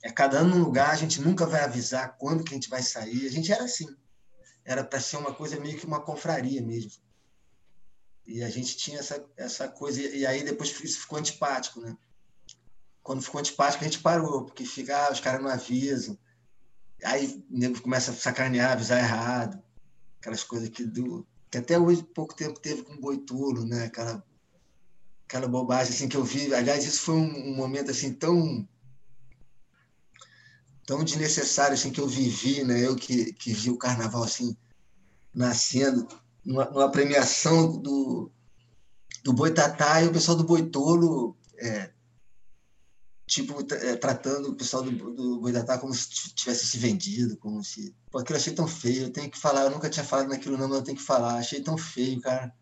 [0.04, 2.84] É cada ano num lugar, a gente nunca vai avisar quando que a gente vai
[2.84, 3.26] sair.
[3.26, 3.88] A gente era assim.
[4.64, 6.92] Era para ser uma coisa meio que uma confraria mesmo.
[8.28, 10.00] E a gente tinha essa, essa coisa.
[10.00, 11.98] E aí depois isso ficou antipático, né?
[13.02, 16.16] Quando ficou antipático, a gente parou, porque fica, ah, os caras não avisam.
[17.04, 19.62] Aí o nego começa a sacanear, avisar errado.
[20.20, 23.86] Aquelas coisas que, do, que até hoje, pouco tempo, teve com o Boitulo, né?
[23.86, 24.24] Aquela,
[25.28, 26.54] aquela bobagem assim, que eu vi.
[26.54, 28.68] Aliás, isso foi um, um momento assim tão
[30.86, 32.86] tão desnecessário assim, que eu vivi, né?
[32.86, 34.56] Eu que, que vi o carnaval assim,
[35.34, 36.08] nascendo,
[36.44, 38.32] numa, numa premiação do,
[39.24, 41.92] do Boitatá e o pessoal do Boitolo é,
[43.32, 47.96] tipo, é, tratando o pessoal do, do Boitatá como se tivesse se vendido, como se...
[48.12, 50.58] Pô, aquilo eu achei tão feio, eu tenho que falar, eu nunca tinha falado naquilo
[50.58, 52.54] não, mas eu tenho que falar, achei tão feio, cara.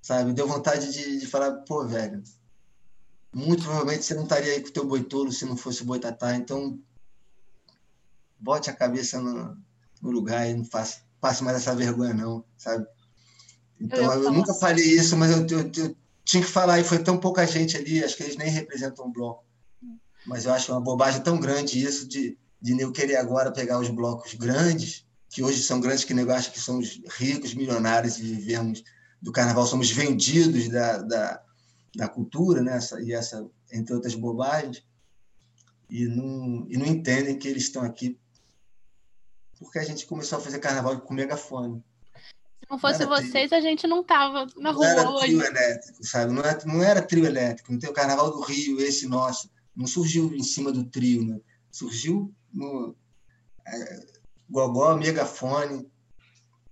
[0.00, 2.22] Sabe, deu vontade de, de falar, pô, velho,
[3.30, 6.34] muito provavelmente você não estaria aí com o teu Boitolo se não fosse o Boitatá,
[6.34, 6.80] então
[8.38, 9.54] bote a cabeça no,
[10.00, 12.86] no lugar e não faça, passe mais essa vergonha não, sabe?
[13.78, 14.30] Então, eu, falar.
[14.30, 17.76] nunca falei isso, mas eu, eu- eu tinha que falar, e foi tão pouca gente
[17.76, 19.47] ali, acho que eles nem representam o bloco.
[20.26, 23.88] Mas eu acho uma bobagem tão grande isso de, de eu querer agora pegar os
[23.88, 28.82] blocos grandes, que hoje são grandes, que nego acha que somos ricos, milionários e vivemos
[29.20, 31.42] do carnaval, somos vendidos da, da,
[31.96, 32.76] da cultura, né?
[32.76, 34.82] Essa- e essa, entre outras bobagens,
[35.90, 38.18] e não, e não entendem que eles estão aqui
[39.58, 41.82] porque a gente começou a fazer carnaval com megafone.
[42.60, 45.46] Se não fosse Não vocês, a gente não tava na Não era rua trio hoje.
[45.48, 46.32] elétrico, sabe?
[46.32, 47.72] Não era, não era trio elétrico.
[47.72, 49.50] Não tem o Carnaval do Rio, esse nosso.
[49.78, 51.40] Não surgiu em cima do trio, né?
[51.70, 52.96] Surgiu no
[53.64, 54.06] é,
[54.50, 55.88] gogó, megafone,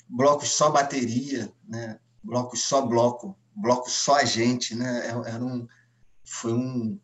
[0.08, 2.00] blocos só bateria, né?
[2.20, 5.06] Blocos só bloco, blocos só a gente, né?
[5.06, 5.68] Era era um,
[6.24, 6.98] foi um.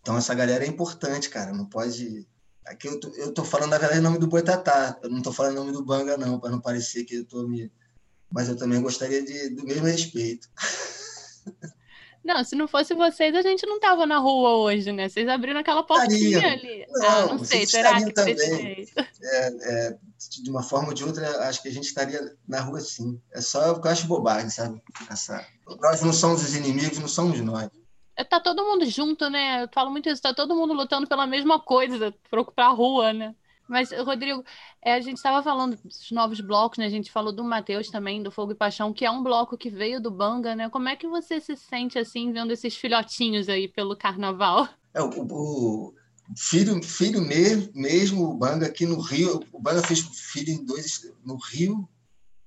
[0.00, 1.52] Então essa galera é importante, cara.
[1.52, 2.28] Não pode.
[2.64, 4.96] Aqui eu tô, eu tô falando na verdade em nome do Boitatá.
[5.02, 7.48] Eu não tô falando em nome do Banga não, para não parecer que eu tô
[7.48, 7.72] me
[8.32, 10.48] mas eu também gostaria de, do mesmo respeito.
[12.24, 15.08] Não, se não fosse vocês, a gente não tava na rua hoje, né?
[15.08, 16.52] Vocês abriram aquela portinha Estariam.
[16.52, 16.86] ali.
[16.88, 18.86] Não, ah, não sei, será que também.
[19.22, 19.46] É,
[19.88, 19.98] é,
[20.42, 23.20] de uma forma ou de outra, acho que a gente estaria na rua sim.
[23.32, 24.80] É só o que eu acho bobagem, sabe?
[25.10, 25.44] Essa...
[25.80, 27.68] Nós não somos os inimigos, não somos nós.
[28.16, 29.64] É, Tá todo mundo junto, né?
[29.64, 33.34] Eu falo muito isso, tá todo mundo lutando pela mesma coisa, pra pra rua, né?
[33.72, 34.44] Mas, Rodrigo,
[34.84, 36.84] é, a gente estava falando dos novos blocos, né?
[36.84, 39.70] A gente falou do Matheus também, do Fogo e Paixão, que é um bloco que
[39.70, 40.68] veio do Banga, né?
[40.68, 44.68] Como é que você se sente assim, vendo esses filhotinhos aí pelo carnaval?
[44.92, 45.94] É, o, o
[46.36, 51.10] filho, filho mesmo, mesmo, o Banga aqui no Rio, o Banga fez filho em dois.
[51.24, 51.88] No Rio,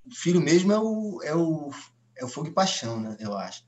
[0.05, 1.71] o filho mesmo é o, é o,
[2.19, 3.17] é o Fogo e Paixão, né?
[3.19, 3.63] Eu acho.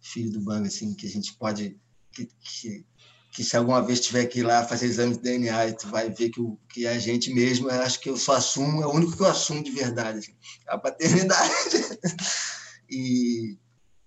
[0.00, 1.78] Filho do Banga, assim, que a gente pode.
[2.12, 2.86] Que, que,
[3.34, 6.30] que se alguma vez tiver que ir lá fazer exame de DNA, tu vai ver
[6.30, 8.92] que, o, que é a gente mesmo, eu acho que eu só assumo, é o
[8.92, 10.36] único que eu assumo de verdade, assim,
[10.68, 11.98] a paternidade.
[12.88, 13.58] e,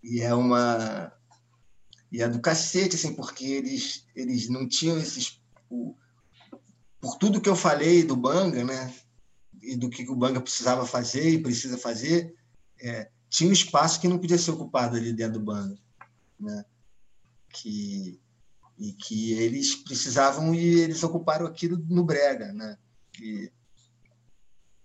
[0.01, 1.11] e é uma.
[2.09, 5.41] E é do cacete, assim, porque eles, eles não tinham esses.
[5.69, 5.93] o-
[7.01, 8.95] por tudo que eu falei do Banga, né?
[9.61, 12.33] E do que o Banga precisava fazer e precisa fazer,
[12.79, 15.77] é, tinha um espaço que não podia ser ocupado ali dentro do Banga,
[16.39, 16.63] né?
[17.49, 18.17] Que,
[18.77, 22.77] e que eles precisavam e eles ocuparam aquilo no Brega, né?
[23.19, 23.51] E,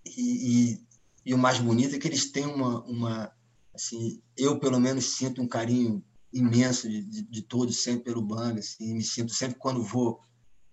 [0.07, 0.87] e, e,
[1.27, 3.33] e o mais bonito é que eles têm uma, uma
[3.75, 8.61] assim, eu pelo menos sinto um carinho imenso de, de, de todos sempre pelo Banga,
[8.61, 10.21] assim, me sinto sempre quando vou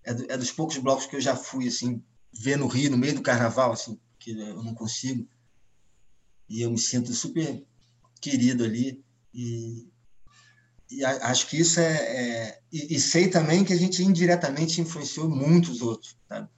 [0.04, 2.02] é, do, é, dos poucos blocos que eu já fui assim
[2.32, 5.28] ver no Rio no meio do Carnaval, assim, que eu não consigo
[6.50, 7.64] e eu me sinto super
[8.20, 9.04] querido ali.
[9.34, 9.88] E,
[10.90, 11.94] e acho que isso é.
[11.94, 16.50] é e, e, sei também que a gente indiretamente influenciou muitos outros, sabe?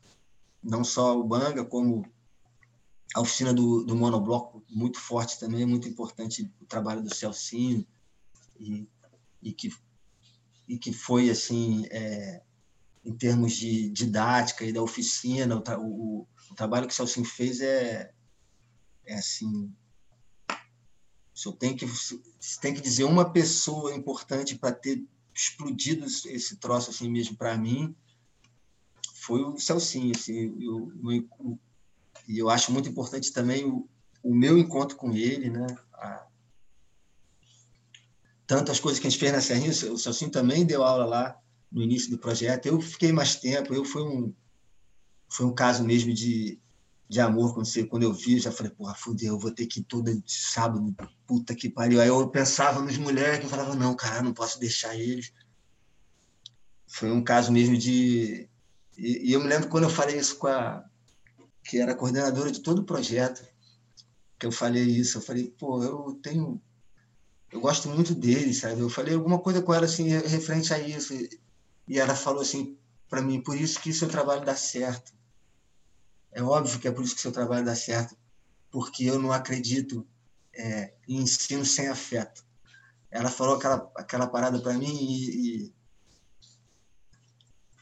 [0.64, 2.06] não só o Banga, como
[3.16, 7.86] a oficina do, do monobloco, muito forte também, muito importante o trabalho do Celcinho,
[8.60, 8.88] e,
[9.42, 9.74] e, que,
[10.68, 12.42] e que foi, assim, é,
[13.04, 17.60] em termos de didática e da oficina, o, o, o trabalho que o Celcinho fez
[17.60, 18.12] é,
[19.06, 19.74] é assim,
[21.42, 21.88] se eu tenho que,
[22.62, 27.96] tem que dizer uma pessoa importante para ter explodido esse troço assim mesmo para mim,
[29.16, 30.12] foi o Celcinho.
[30.16, 31.60] Assim, eu, eu,
[32.28, 33.90] e eu acho muito importante também o,
[34.22, 35.66] o meu encontro com ele, né?
[35.94, 36.28] A,
[38.80, 42.12] coisas que a gente fez na Serrinha, o Celcinho também deu aula lá no início
[42.12, 42.68] do projeto.
[42.68, 44.32] Eu fiquei mais tempo, eu fui um,
[45.28, 46.62] foi um caso mesmo de
[47.12, 49.84] de amor você, quando eu vi, já falei, porra, fudeu, eu vou ter que ir
[49.84, 50.96] todo sábado,
[51.28, 52.00] puta que pariu.
[52.00, 55.34] Aí eu pensava nos moleques, eu falava, não, cara, não posso deixar eles.
[56.88, 58.50] Foi um caso mesmo de.
[58.98, 60.86] E, e eu me lembro quando eu falei isso com a.
[61.66, 63.46] que era a coordenadora de todo o projeto,
[64.40, 66.62] que eu falei isso, eu falei, pô, eu tenho.
[67.52, 68.80] Eu gosto muito deles, sabe?
[68.80, 71.14] Eu falei alguma coisa com ela, assim, referente a isso.
[71.90, 72.78] E ela falou assim
[73.10, 75.12] para mim, por isso que seu trabalho dá certo
[76.32, 78.16] é óbvio que é por isso que seu trabalho dá certo,
[78.70, 80.08] porque eu não acredito
[80.54, 82.46] é, em ensino sem afeto.
[83.10, 85.74] Ela falou aquela, aquela parada para mim e, e,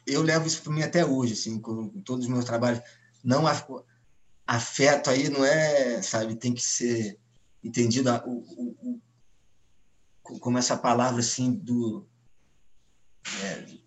[0.08, 2.82] eu levo isso para mim até hoje, assim, com, com, todos os meus trabalhos.
[3.24, 3.44] Não
[4.48, 7.20] afeto aí não é, sabe, tem que ser
[7.64, 9.02] entendido o, o,
[10.24, 12.08] o, como essa palavra assim do
[13.44, 13.79] é,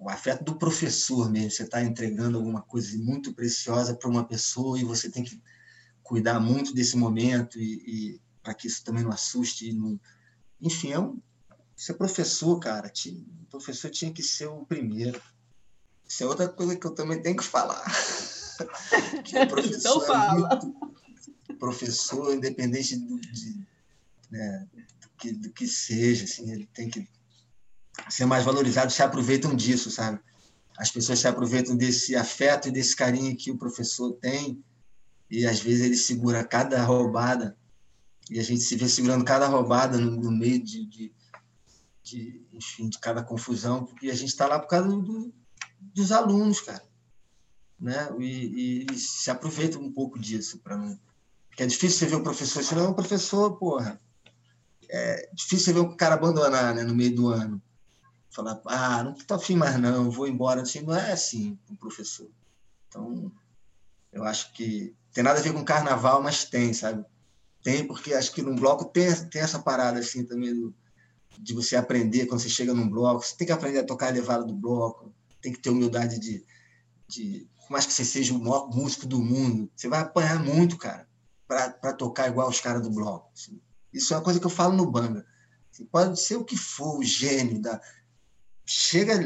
[0.00, 1.50] o afeto do professor mesmo.
[1.50, 5.40] Você está entregando alguma coisa muito preciosa para uma pessoa e você tem que
[6.02, 9.72] cuidar muito desse momento e, e para que isso também não assuste.
[9.72, 10.00] Não...
[10.60, 11.20] Enfim, é um,
[11.76, 12.90] ser professor, cara.
[13.42, 15.20] O professor tinha que ser o primeiro.
[16.08, 17.84] Isso é outra coisa que eu também tenho que falar.
[19.24, 20.48] que o professor então fala.
[20.52, 21.58] É muito...
[21.58, 23.66] professor, independente do, de,
[24.30, 24.66] né,
[25.00, 27.08] do, que, do que seja, assim, ele tem que
[28.08, 30.20] ser mais valorizados se aproveitam disso, sabe?
[30.78, 34.62] As pessoas se aproveitam desse afeto e desse carinho que o professor tem
[35.30, 37.56] e às vezes ele segura cada roubada
[38.30, 41.12] e a gente se vê segurando cada roubada no, no meio de, de,
[42.02, 45.32] de, enfim, de cada confusão, porque a gente está lá por causa do,
[45.80, 46.82] dos alunos, cara.
[47.80, 48.08] Né?
[48.18, 50.98] E, e, se aproveita um pouco disso para mim.
[51.48, 54.00] Porque é difícil você ver o professor, se não é um professor, porra.
[54.90, 57.62] É difícil você ver o cara abandonar né, no meio do ano
[58.30, 60.62] falar, ah, não estou afim mais não, vou embora.
[60.62, 62.30] Assim, não é assim o professor.
[62.88, 63.32] Então,
[64.12, 67.04] eu acho que tem nada a ver com carnaval, mas tem, sabe?
[67.62, 70.74] Tem, porque acho que num bloco tem, tem essa parada assim também do,
[71.38, 73.24] de você aprender quando você chega num bloco.
[73.24, 76.44] Você tem que aprender a tocar a levada do bloco, tem que ter humildade de,
[77.06, 80.78] de por mais que você seja o maior músico do mundo, você vai apanhar muito,
[80.78, 81.06] cara,
[81.46, 83.30] para tocar igual os caras do bloco.
[83.34, 83.60] Assim.
[83.92, 85.26] Isso é uma coisa que eu falo no Banga.
[85.70, 87.80] Você pode ser o que for, o gênio da,
[88.68, 89.18] chega,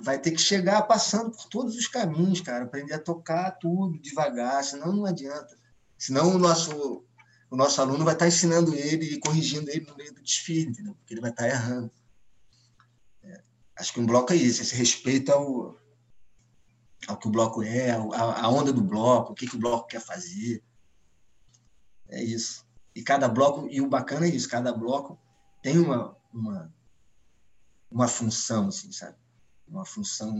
[0.00, 4.62] vai ter que chegar passando por todos os caminhos, cara, aprender a tocar tudo devagar,
[4.62, 5.58] senão não adianta.
[5.96, 7.02] Senão o nosso,
[7.50, 10.94] o nosso aluno vai estar ensinando ele e corrigindo ele no meio do desfile, entendeu?
[10.94, 11.90] porque ele vai estar errando.
[13.22, 13.42] É,
[13.76, 15.78] acho que um bloco é isso, esse respeito ao,
[17.08, 19.88] ao que o bloco é, a, a onda do bloco, o que, que o bloco
[19.88, 20.62] quer fazer.
[22.10, 22.66] É isso.
[22.94, 25.18] E cada bloco, e o bacana é isso, cada bloco
[25.62, 26.70] tem uma, uma
[27.90, 29.16] uma função, assim, sabe?
[29.66, 30.38] Uma função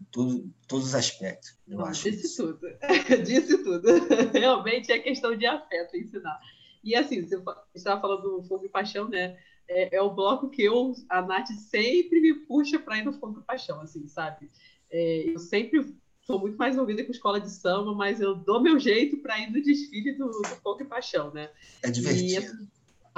[0.00, 1.58] em todo, todos os aspectos.
[1.66, 2.46] Eu acho disse isso.
[2.46, 2.60] tudo.
[3.24, 3.88] disse tudo.
[4.32, 6.38] Realmente é questão de afeto ensinar.
[6.84, 7.42] E assim, você
[7.74, 9.36] estava falando do Fogo e Paixão, né?
[9.68, 13.40] É, é, o bloco que eu, a Nath sempre me puxa para ir no Fogo
[13.40, 14.48] e Paixão, assim, sabe?
[14.90, 18.78] É, eu sempre sou muito mais envolvida com escola de samba, mas eu dou meu
[18.78, 21.50] jeito para ir no desfile do, do Fogo e Paixão, né?
[21.82, 22.30] É divertido.
[22.30, 22.68] E, assim,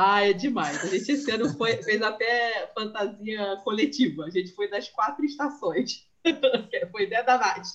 [0.01, 0.83] ah, é demais.
[0.83, 4.25] A gente esse ano foi, fez até fantasia coletiva.
[4.25, 6.09] A gente foi das quatro estações.
[6.91, 7.67] foi ideia da Nath.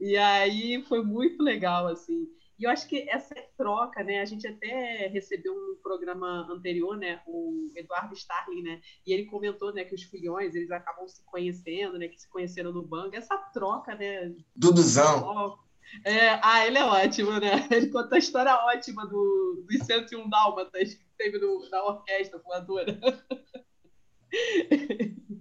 [0.00, 2.26] E aí foi muito legal, assim.
[2.58, 4.20] E eu acho que essa troca, né?
[4.20, 7.22] A gente até recebeu um programa anterior, né?
[7.26, 8.80] O Eduardo Starling, né?
[9.06, 9.84] E ele comentou, né?
[9.84, 12.08] Que os filhões, eles acabam se conhecendo, né?
[12.08, 13.16] Que se conheceram no banco.
[13.16, 14.34] Essa troca, né?
[14.54, 15.58] Duduzão.
[16.04, 17.50] É, ah, ele é ótimo, né?
[17.70, 22.98] Ele conta a história ótima do, dos 101 Dálmatas que teve no, na orquestra voadora.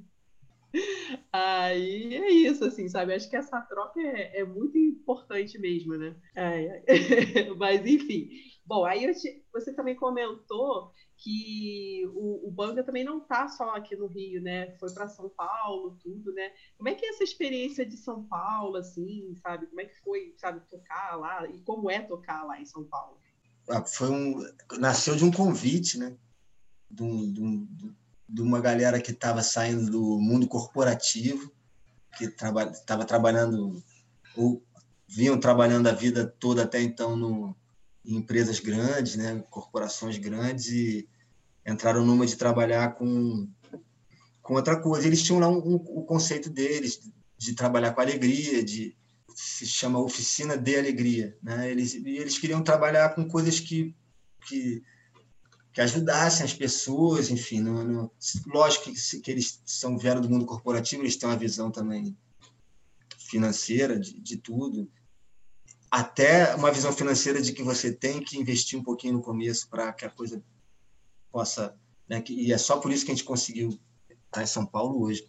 [1.32, 3.14] Aí é isso, assim, sabe?
[3.14, 6.16] Acho que essa troca é, é muito importante mesmo, né?
[6.36, 6.84] Ai, ai.
[7.58, 8.30] Mas, enfim.
[8.66, 13.95] Bom, aí te, você também comentou que o, o Banga também não tá só aqui
[13.95, 14.72] no Rio, né?
[14.80, 16.51] Foi para São Paulo, tudo, né?
[16.78, 19.67] Como é que é essa experiência de São Paulo, assim, sabe?
[19.67, 21.45] Como é que foi, sabe, tocar lá?
[21.49, 23.17] E como é tocar lá em São Paulo?
[23.70, 24.41] Ah, foi um,
[24.80, 26.15] nasceu de um convite, né?
[26.89, 27.67] De, um, de, um,
[28.28, 31.51] de uma galera que estava saindo do mundo corporativo,
[32.17, 33.84] que estava traba, trabalhando,
[34.38, 34.63] ou
[35.05, 37.53] vinham trabalhando a vida toda até então no,
[38.06, 39.43] empresas grandes, né?
[39.50, 41.08] corporações grandes, e
[41.66, 43.47] entraram numa de trabalhar com,
[44.41, 45.08] com outra coisa.
[45.08, 47.00] Eles tinham lá um, um, o conceito deles,
[47.38, 48.97] de trabalhar com alegria, de
[49.34, 51.72] se chama oficina de alegria, né?
[51.72, 53.95] Eles eles queriam trabalhar com coisas que
[54.47, 54.84] que,
[55.72, 57.64] que ajudassem as pessoas, enfim,
[58.47, 62.18] lógico que, que eles são vieram do mundo corporativo, eles têm uma visão também
[63.18, 64.89] financeira de, de tudo,
[65.92, 69.92] até uma visão financeira de que você tem que investir um pouquinho no começo para
[69.94, 70.44] que a coisa
[71.32, 71.76] possa,
[72.08, 72.24] né?
[72.30, 73.80] E é só por isso que a gente conseguiu
[74.26, 75.28] estar em São Paulo hoje.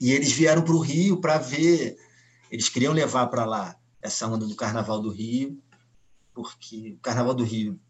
[0.00, 1.96] E eles vieram para o Rio para ver
[2.54, 5.60] eles queriam levar para lá essa onda do Carnaval do Rio,
[6.32, 7.80] porque o Carnaval do Rio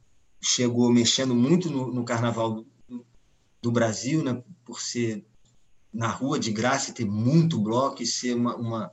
[0.40, 2.64] chegou mexendo muito no, no Carnaval
[3.60, 5.22] do, Brasil, né, por ser
[5.92, 8.92] na rua de graça e ter muito bloco e ser uma, uma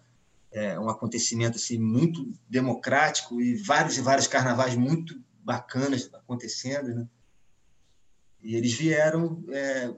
[0.52, 7.08] é, um acontecimento assim muito democrático e vários e vários carnavais muito bacanas acontecendo, né?
[8.42, 9.94] E eles vieram é,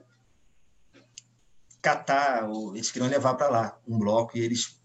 [1.80, 4.80] catar, eles queriam levar para lá um bloco e eles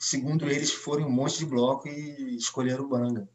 [0.00, 3.28] segundo eles, foram um monte de bloco e escolheram o Banga.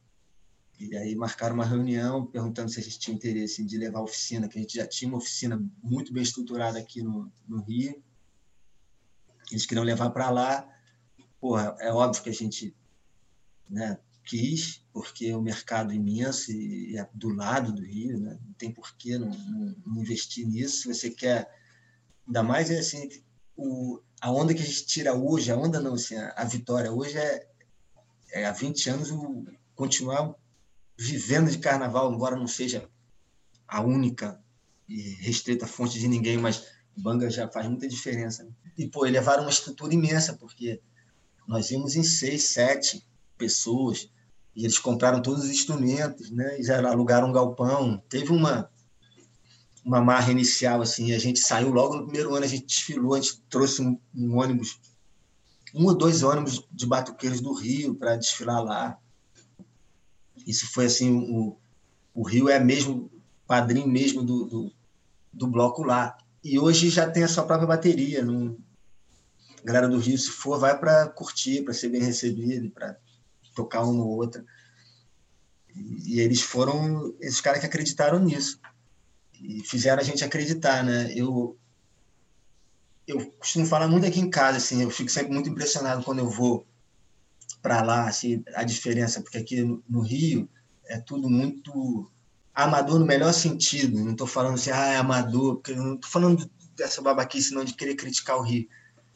[0.79, 4.49] E aí marcaram uma reunião perguntando se a gente tinha interesse de levar a oficina,
[4.49, 8.03] que a gente já tinha uma oficina muito bem estruturada aqui no, no Rio.
[9.51, 10.67] Eles queriam levar para lá.
[11.39, 12.75] Porra, é óbvio que a gente
[13.69, 18.39] né, quis, porque o mercado é imenso e é do lado do Rio, né?
[18.43, 20.81] não tem por que não, não, não investir nisso.
[20.81, 21.49] Se você quer,
[22.25, 23.07] ainda mais é assim,
[23.55, 26.91] o, a onda que a gente tira hoje, a onda não, assim, a, a vitória
[26.91, 27.47] hoje é,
[28.31, 30.33] é há 20 anos o, continuar
[30.97, 32.89] vivendo de carnaval, embora não seja
[33.67, 34.41] a única
[34.87, 36.65] e restrita fonte de ninguém, mas
[36.95, 38.43] Banga já faz muita diferença.
[38.43, 38.51] Né?
[38.77, 40.81] E, pô, levaram uma estrutura imensa, porque
[41.47, 43.05] nós vimos em seis, sete
[43.37, 44.09] pessoas,
[44.55, 46.59] e eles compraram todos os instrumentos, né?
[46.59, 48.01] E alugaram um galpão.
[48.09, 48.69] Teve uma
[49.85, 53.21] uma marra inicial, assim, a gente saiu logo no primeiro ano, a gente desfilou, a
[53.21, 54.79] gente trouxe um, um ônibus,
[55.75, 58.97] um ou dois ônibus de batuqueiros do Rio para desfilar lá.
[60.47, 61.55] Isso foi assim, o,
[62.15, 63.11] o Rio é mesmo
[63.45, 64.71] padrinho mesmo do, do,
[65.31, 66.17] do bloco lá.
[66.43, 68.23] E hoje já tem a sua própria bateria.
[68.23, 68.57] Não...
[69.65, 72.95] A galera do Rio, se for, vai para curtir, para ser bem recebido, para
[73.55, 74.45] tocar uma ou outra.
[75.75, 78.59] E, eles foram esses caras que acreditaram nisso
[79.33, 81.11] e fizeram a gente acreditar, né?
[81.15, 81.57] Eu
[83.07, 86.29] eu costumo falar muito aqui em casa, assim, eu fico sempre muito impressionado quando eu
[86.29, 86.65] vou
[87.61, 90.47] para lá, assim, a diferença, porque aqui no Rio
[90.85, 92.11] é tudo muito
[92.53, 93.99] amador no melhor sentido.
[94.03, 97.73] Não estou falando assim, ah, é amador, porque não estou falando dessa babaquice não de
[97.73, 98.67] querer criticar o Rio.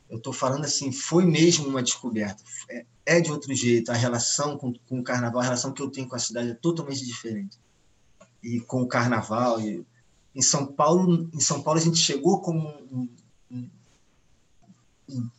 [0.10, 2.44] Eu estou falando assim, foi mesmo uma descoberta.
[2.70, 3.92] É, é, de outro jeito.
[3.92, 6.56] A relação com, com o carnaval, a relação que eu tenho com a cidade é
[6.56, 7.60] totalmente diferente.
[8.42, 9.86] E com o carnaval, e
[10.34, 13.10] em São Paulo, em São Paulo a gente chegou como um,
[13.52, 13.70] um,
[15.10, 15.30] um,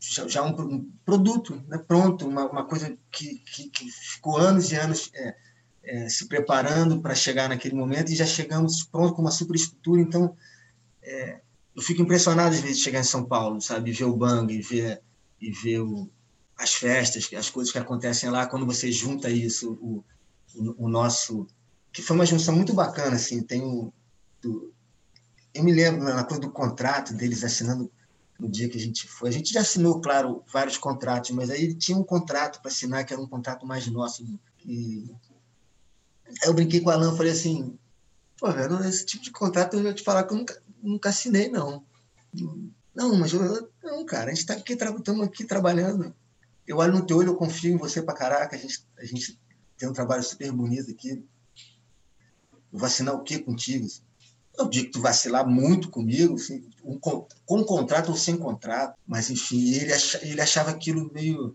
[0.00, 5.10] já um, produto né, pronto, uma, uma coisa que, que, que, ficou anos e anos
[5.14, 5.36] é,
[5.82, 10.00] é, se preparando para chegar naquele momento e já chegamos pronto com uma superestrutura.
[10.00, 10.36] Então,
[11.02, 11.40] é,
[11.76, 15.02] eu fico impressionado às vezes chegar em São Paulo, sabe, ver o bang e ver
[15.40, 16.10] e ver o,
[16.56, 20.04] as festas, as coisas que acontecem lá quando você junta isso, o,
[20.54, 21.46] o, o nosso
[21.92, 23.92] que foi uma junção muito bacana assim, tem o
[24.40, 24.72] do,
[25.54, 27.90] eu me lembro na coisa do contrato deles assinando
[28.38, 29.30] no dia que a gente foi.
[29.30, 33.12] A gente já assinou, claro, vários contratos, mas aí tinha um contrato para assinar que
[33.12, 34.22] era um contrato mais nosso.
[34.22, 35.10] E aí
[36.44, 37.78] eu brinquei com o Alan, falei assim,
[38.38, 41.48] pô, velho, esse tipo de contrato eu vou te falar que eu nunca, nunca assinei,
[41.48, 41.84] não.
[42.94, 46.14] Não, mas eu, não, cara, a gente está aqui, estamos aqui trabalhando.
[46.66, 49.38] Eu olho no teu olho, eu confio em você para caraca, a gente, a gente
[49.76, 51.24] tem um trabalho super bonito aqui.
[52.72, 53.86] Eu vou assinar o quê contigo?
[54.58, 57.26] Eu digo que tu vacilar muito comigo, assim, um, com
[57.64, 61.54] contrato ou sem contrato, mas enfim, ele, achava, ele achava aquilo meio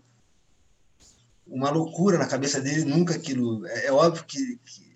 [1.46, 3.66] uma loucura na cabeça dele, nunca aquilo.
[3.66, 4.91] É, é óbvio que, que,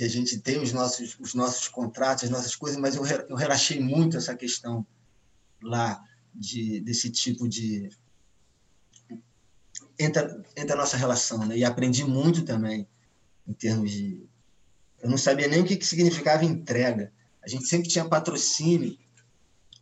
[0.00, 3.36] que, a gente tem os nossos, os nossos contratos, as nossas coisas, mas eu, eu
[3.36, 4.86] relaxei muito essa questão
[5.62, 6.02] lá.
[6.34, 7.88] de, desse tipo de
[9.98, 11.58] entra entra a nossa relação, né?
[11.58, 12.88] E aprendi muito também
[13.46, 14.26] em termos de
[15.02, 17.12] eu não sabia nem o que, que significava entrega.
[17.42, 18.98] A gente sempre tinha patrocínio,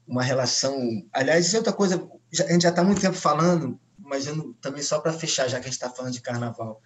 [0.07, 0.77] uma relação.
[1.13, 2.09] Aliás, isso é outra coisa.
[2.41, 5.67] A gente já está muito tempo falando, mas não, também só para fechar, já que
[5.67, 6.81] a gente está falando de carnaval.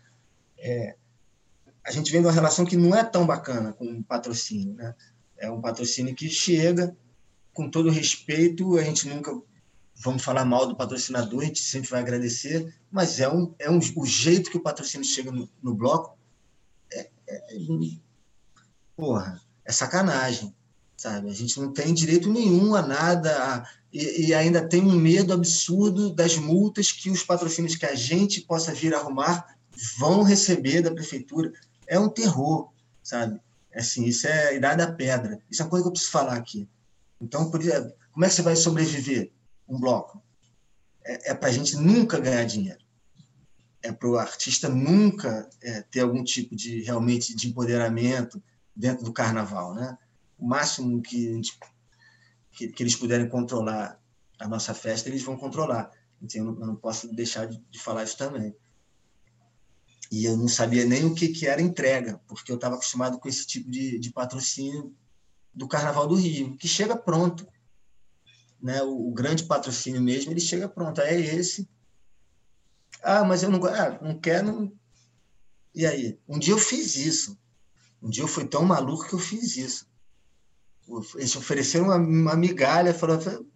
[0.59, 0.97] É,
[1.85, 4.75] a gente vem de uma relação que não é tão bacana com o patrocínio.
[4.75, 4.95] Né?
[5.39, 6.97] É um patrocínio que chega,
[7.53, 9.33] com todo respeito, a gente nunca
[9.97, 13.79] vamos falar mal do patrocinador, a gente sempre vai agradecer, mas é um, é um
[13.97, 16.19] o jeito que o patrocínio chega no, no bloco
[16.93, 17.59] é, é, é,
[18.97, 20.55] porra, é sacanagem,
[20.97, 21.31] sabe?
[21.31, 25.33] A gente não tem direito nenhum a nada a, e, e, ainda tem um medo
[25.33, 29.57] absurdo das multas que os patrocínios que a gente possa vir arrumar
[29.99, 31.53] vão receber da prefeitura.
[31.93, 32.73] É um terror,
[33.03, 33.41] sabe?
[33.75, 35.41] Assim, isso é a idade da pedra.
[35.51, 36.69] Isso é uma coisa que eu preciso falar aqui.
[37.21, 37.61] Então, por,
[38.13, 39.33] como é que você vai sobreviver?
[39.73, 40.23] um bloco.
[41.05, 42.81] É, é para a gente nunca ganhar dinheiro.
[43.83, 48.41] É para o artista nunca é, ter algum tipo de realmente de empoderamento
[48.77, 49.99] dentro do carnaval, né?
[50.39, 51.59] O máximo que, gente,
[52.53, 54.01] que, que, eles puderem controlar
[54.39, 55.91] a nossa festa, eles vão controlar.
[56.21, 58.55] Então, eu não, eu não posso deixar de, de, falar isso também.
[60.13, 63.27] E eu não sabia nem o que, que era entrega, porque eu estava acostumado com
[63.27, 64.95] esse tipo de, de patrocínio
[65.55, 67.49] do Carnaval do Rio, que chega pronto
[68.61, 71.67] né, o, o, grande patrocínio mesmo, ele chega pronto, é esse.
[73.03, 74.47] Ah, mas eu não, ah, não quero.
[74.47, 74.73] Não...
[75.75, 76.21] E aí?
[76.29, 77.39] Um dia eu fiz isso.
[78.03, 79.87] Um dia eu fui tão maluco que eu fiz isso.
[81.15, 83.47] Eles ofereceram uma, uma migalha, falaram,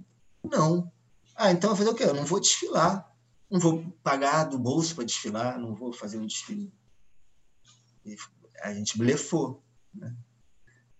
[0.42, 0.90] não.
[1.34, 2.04] Ah, então eu falei, o quê?
[2.04, 3.14] Eu não vou desfilar.
[3.50, 6.72] Não vou pagar do bolso para desfilar, não vou fazer um desfile.
[8.04, 8.16] E
[8.62, 9.62] a gente blefou.
[9.94, 10.14] Né?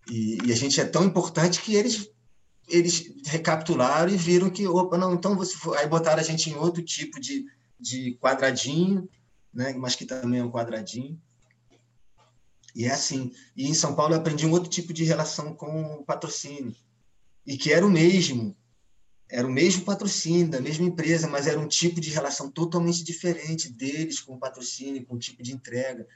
[0.09, 2.09] E, e, a gente é tão importante que eles
[2.67, 5.77] eles recapitularam e viram que, opa, não, então você foi...
[5.77, 7.45] aí botaram a gente em outro tipo de,
[7.79, 9.09] de quadradinho,
[9.53, 11.19] né, mas que também é um quadradinho.
[12.75, 13.31] E é assim.
[13.55, 16.75] E em São Paulo eu aprendi um outro tipo de relação com o patrocínio,
[17.45, 18.55] e que era o mesmo,
[19.29, 23.71] era o mesmo patrocínio da mesma empresa, mas era um tipo de relação totalmente diferente
[23.71, 26.07] deles com o patrocínio, com o tipo de entrega.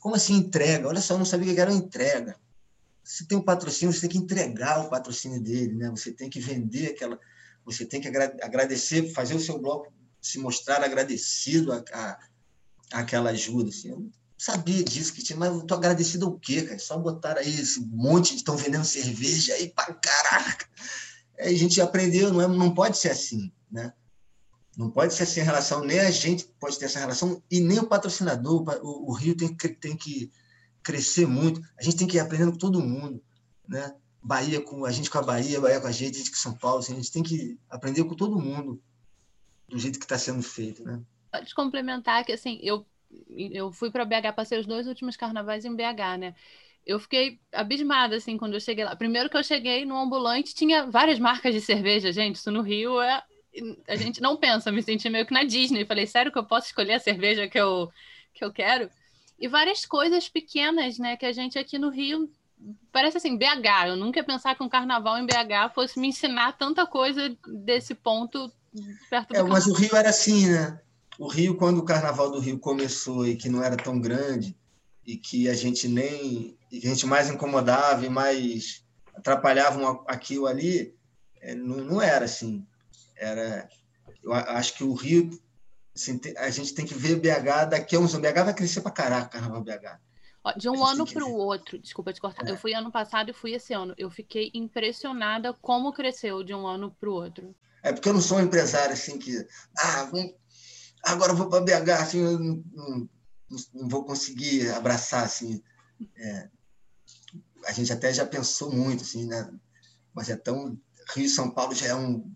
[0.00, 0.88] Como assim entrega?
[0.88, 2.36] Olha só, eu não sabia o que era entrega
[3.04, 5.90] você tem um patrocínio, você tem que entregar o patrocínio dele, né?
[5.90, 7.20] Você tem que vender aquela,
[7.64, 9.92] você tem que agradecer, fazer o seu bloco
[10.22, 12.18] se mostrar agradecido a, a,
[12.92, 13.68] aquela ajuda.
[13.68, 13.90] Assim.
[13.90, 16.78] Eu sabia disso que tinha, mas eu tô agradecido ao quê, cara?
[16.78, 20.66] Só botar aí esse monte de estão vendendo cerveja aí para caraca.
[21.38, 23.92] Aí a gente aprendeu, não é, não pode ser assim, né?
[24.76, 27.78] Não pode ser assim a relação, nem a gente pode ter essa relação e nem
[27.78, 28.64] o patrocinador.
[28.82, 30.30] O, o Rio tem, tem que
[30.82, 31.60] crescer muito.
[31.78, 33.22] A gente tem que ir aprendendo com todo mundo,
[33.68, 33.94] né?
[34.22, 36.54] Bahia com a gente com a Bahia, Bahia com a gente, a gente com São
[36.54, 36.78] Paulo.
[36.78, 38.82] Assim, a gente tem que aprender com todo mundo
[39.68, 41.00] do jeito que está sendo feito, né?
[41.30, 42.86] Pode complementar que assim eu
[43.28, 46.34] eu fui para BH, passei os dois últimos carnavais em BH, né?
[46.86, 48.94] Eu fiquei abismada assim quando eu cheguei lá.
[48.94, 52.36] Primeiro que eu cheguei no ambulante tinha várias marcas de cerveja, gente.
[52.36, 53.22] Isso no Rio é
[53.86, 55.84] a gente não pensa, me senti meio que na Disney.
[55.84, 57.90] Falei, sério que eu posso escolher a cerveja que eu
[58.32, 58.90] que eu quero?
[59.38, 61.16] e várias coisas pequenas, né?
[61.16, 62.30] Que a gente aqui no Rio
[62.92, 63.88] parece assim, BH.
[63.88, 67.94] Eu nunca ia pensar que um carnaval em BH fosse me ensinar tanta coisa desse
[67.94, 68.50] ponto
[69.10, 70.80] perto do é, Mas o Rio era assim, né?
[71.18, 74.56] O Rio, quando o carnaval do Rio começou e que não era tão grande,
[75.06, 76.58] e que a gente nem.
[76.72, 78.84] A gente mais incomodava e mais
[79.14, 80.94] atrapalhava aquilo ali,
[81.40, 82.66] é, não, não era assim.
[83.16, 83.68] Era.
[84.22, 85.30] Eu acho que o Rio
[85.94, 88.28] Assim, a gente tem que ver BH daqui a uns anos.
[88.28, 90.00] BH vai crescer para caraca, Carnaval BH.
[90.58, 92.46] De um ano para o outro, desculpa te cortar.
[92.46, 92.50] É.
[92.50, 93.94] Eu fui ano passado e fui esse ano.
[93.96, 97.54] Eu fiquei impressionada como cresceu de um ano para o outro.
[97.82, 99.46] É porque eu não sou um empresário assim que.
[99.78, 100.34] Ah, vamos,
[101.04, 103.08] agora eu vou para BH, assim, eu não, não,
[103.72, 105.24] não, vou conseguir abraçar.
[105.24, 105.62] Assim,
[106.16, 106.48] é,
[107.66, 109.50] a gente até já pensou muito, assim, né?
[110.12, 110.78] Mas é tão.
[111.14, 112.30] Rio São Paulo já é um.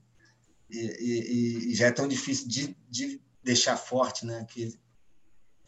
[0.71, 4.45] E, e, e já é tão difícil de, de deixar forte, né?
[4.49, 4.79] Que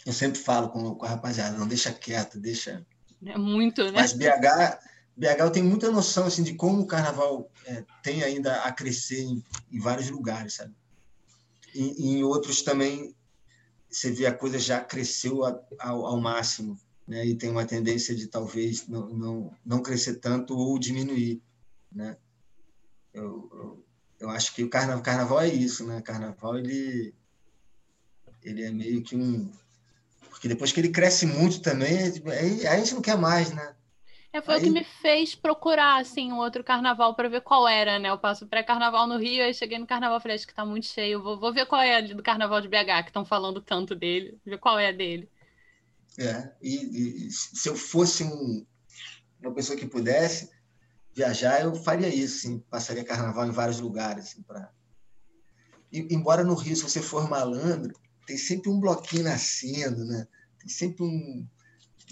[0.05, 2.86] eu sempre falo com, com a rapaziada, não deixa quieto, deixa.
[3.24, 3.93] É muito, né?
[3.93, 4.78] Mas BH,
[5.16, 9.20] BH eu tenho muita noção assim de como o carnaval é, tem ainda a crescer
[9.20, 10.74] em, em vários lugares, sabe?
[11.74, 13.14] E, em outros também
[13.91, 17.26] você vê a coisa já cresceu a, ao, ao, máximo, né?
[17.26, 21.43] E tem uma tendência de talvez não, não, não crescer tanto ou diminuir,
[21.93, 22.16] né?
[23.12, 23.84] Eu, eu,
[24.20, 26.01] eu acho que o carnaval, carnaval é isso, né?
[26.01, 27.14] Carnaval ele
[28.43, 29.51] ele é meio que um.
[30.28, 33.74] Porque depois que ele cresce muito também, aí a gente não quer mais, né?
[34.33, 37.66] É, foi o que Aí- me fez procurar, assim, um outro carnaval para ver qual
[37.66, 38.11] era, né?
[38.11, 41.20] Eu passo pré-carnaval no Rio, aí cheguei no carnaval, falei, acho que tá muito cheio,
[41.22, 44.39] vou, vou ver qual é ali do carnaval de BH, que estão falando tanto dele,
[44.45, 45.28] ver qual é a dele.
[46.18, 48.64] É, e, e se eu fosse um-
[49.41, 50.51] uma pessoa que pudesse
[51.12, 54.26] viajar, eu faria isso, sim, passaria carnaval em vários lugares.
[54.26, 54.70] Assim, pra...
[55.93, 60.26] e, embora no Rio, se você for malandro, tem sempre um bloquinho nascendo, né?
[60.61, 61.49] tem sempre um-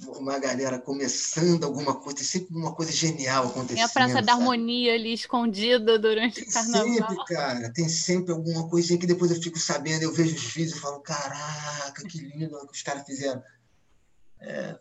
[0.06, 3.76] uma galera começando alguma coisa, tem sempre uma coisa genial acontecendo.
[3.76, 4.42] Tem a Praça da sabe?
[4.42, 6.88] Harmonia ali escondida durante o Tem carnaval.
[7.10, 10.76] sempre, cara, tem sempre alguma coisinha que depois eu fico sabendo, eu vejo os vídeos
[10.76, 13.42] e falo, caraca, que lindo o que os caras fizeram.
[14.40, 14.78] É,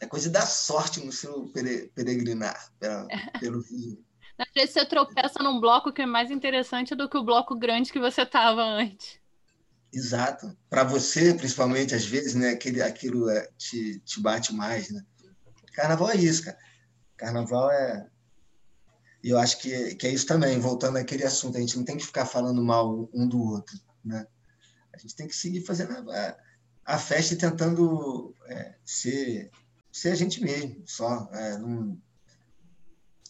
[0.00, 3.06] é coisa da sorte no seu pere- peregrinar pela-
[3.40, 4.02] pelo Rio.
[4.38, 7.92] Às vezes você tropeça num bloco que é mais interessante do que o bloco grande
[7.92, 9.18] que você tava antes.
[9.94, 10.56] Exato.
[10.68, 15.04] Para você, principalmente, às vezes, né, aquele, aquilo é, te, te bate mais, né?
[15.72, 16.58] Carnaval é isso, cara.
[17.16, 18.08] Carnaval é...
[19.22, 21.96] E eu acho que, que é isso também, voltando àquele assunto, a gente não tem
[21.96, 24.26] que ficar falando mal um do outro, né?
[24.92, 26.36] A gente tem que seguir fazendo a,
[26.84, 29.50] a festa e tentando é, ser,
[29.92, 31.28] ser a gente mesmo, só.
[31.32, 31.98] É, não,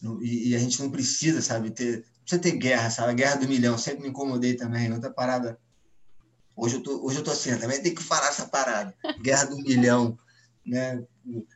[0.01, 1.97] não- e, e a gente não precisa, sabe, ter...
[1.99, 3.11] não Precisa ter guerra, sabe?
[3.11, 4.91] A guerra do milhão, sempre me incomodei também.
[4.91, 5.59] Outra parada
[6.55, 8.95] Hoje eu tô, hoje eu tô assim, também tem que falar essa parada.
[9.21, 10.17] Guerra do milhão,
[10.65, 11.03] né?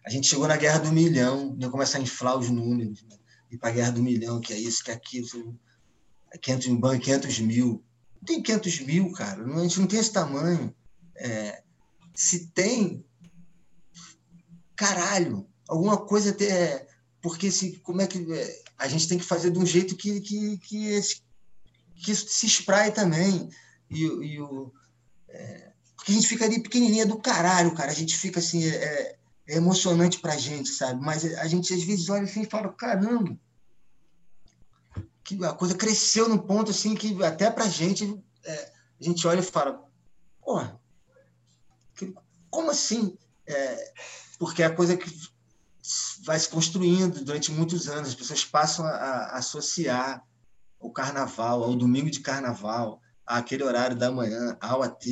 [0.06, 3.16] A gente chegou na guerra do milhão, ia começar a inflar os números, né?
[3.52, 5.58] ir para a guerra do milhão, que é isso, que é aquilo,
[6.32, 7.84] é 500 mil, banco, 500 mil.
[8.18, 10.76] Não tem 500 mil, cara, a gente não tem esse tamanho.
[11.16, 11.64] É,
[12.14, 13.04] se tem,
[14.76, 16.88] caralho, alguma coisa até.
[17.22, 18.32] Porque se, como é que.
[18.34, 21.22] é, A gente tem que fazer de um jeito que, que, que, esse-
[21.96, 23.50] que isso se espraie também.
[23.90, 24.72] E, e o,
[25.30, 27.92] é, porque a gente fica ali pequenininha do caralho, cara.
[27.92, 29.18] A gente fica assim, é,
[29.48, 31.02] é emocionante pra gente, sabe?
[31.02, 33.38] Mas a gente às vezes olha assim e fala, caramba,
[35.24, 39.40] que a coisa cresceu num ponto assim que até pra gente, é, a gente olha
[39.40, 39.84] e fala,
[41.96, 42.14] que-
[42.50, 43.18] como assim?
[43.46, 43.94] É,
[44.40, 45.10] porque é a coisa que
[46.24, 50.24] vai se construindo durante muitos anos, as pessoas passam a, a associar
[50.80, 55.06] o carnaval, ao domingo de carnaval, àquele horário da manhã, ao AT,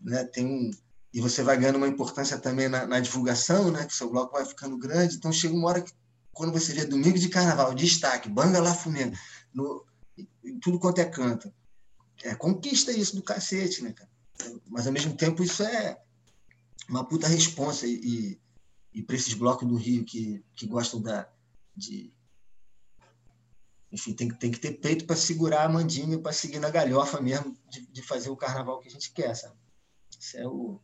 [0.00, 0.24] né?
[0.24, 0.70] Tem um
[1.12, 3.86] e você vai ganhando uma importância também na, na divulgação, né?
[3.86, 5.16] Que seu bloco vai ficando grande.
[5.16, 5.90] Então chega uma hora que
[6.30, 9.16] quando você vê domingo de carnaval, destaque, banga lá fumendo,
[9.54, 9.84] no
[10.60, 11.52] tudo quanto é canto,
[12.22, 14.10] é conquista isso do cacete, né, cara?
[14.68, 15.98] Mas ao mesmo tempo isso é
[16.88, 18.40] uma puta responsa e, e,
[18.92, 21.26] e para esses blocos do Rio que, que gostam da
[21.74, 22.12] de
[23.96, 27.18] enfim, tem, que- tem que ter peito para segurar a mandinga, para seguir na galhofa
[27.18, 29.54] mesmo, de, de fazer o carnaval que a gente quer, sabe?
[30.20, 30.78] Isso é o.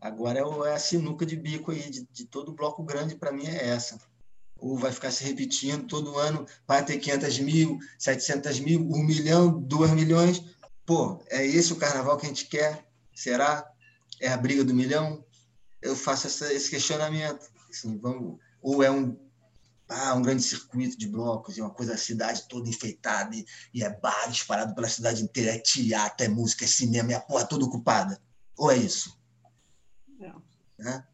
[0.00, 3.30] Agora é, o- é a sinuca de bico aí, de, de todo bloco grande, para
[3.30, 4.00] mim é essa.
[4.58, 9.60] Ou vai ficar se repetindo todo ano, vai ter 500 mil, 700 mil, 1 milhão,
[9.60, 10.42] 2 milhões.
[10.84, 12.84] Pô, é esse o carnaval que a gente quer?
[13.14, 13.64] Será?
[14.20, 15.24] É a briga do milhão?
[15.80, 17.48] Eu faço essa, esse questionamento.
[17.70, 19.16] Assim, vamos, ou é um
[19.88, 23.82] ah, um grande circuito de blocos e uma coisa, a cidade toda enfeitada, e, e
[23.82, 27.46] é bar disparado pela cidade inteira, é teatro, é música, é cinema, é a porra
[27.46, 28.20] toda ocupada.
[28.56, 29.16] Ou é isso?
[30.20, 30.32] É.
[30.78, 31.06] Né?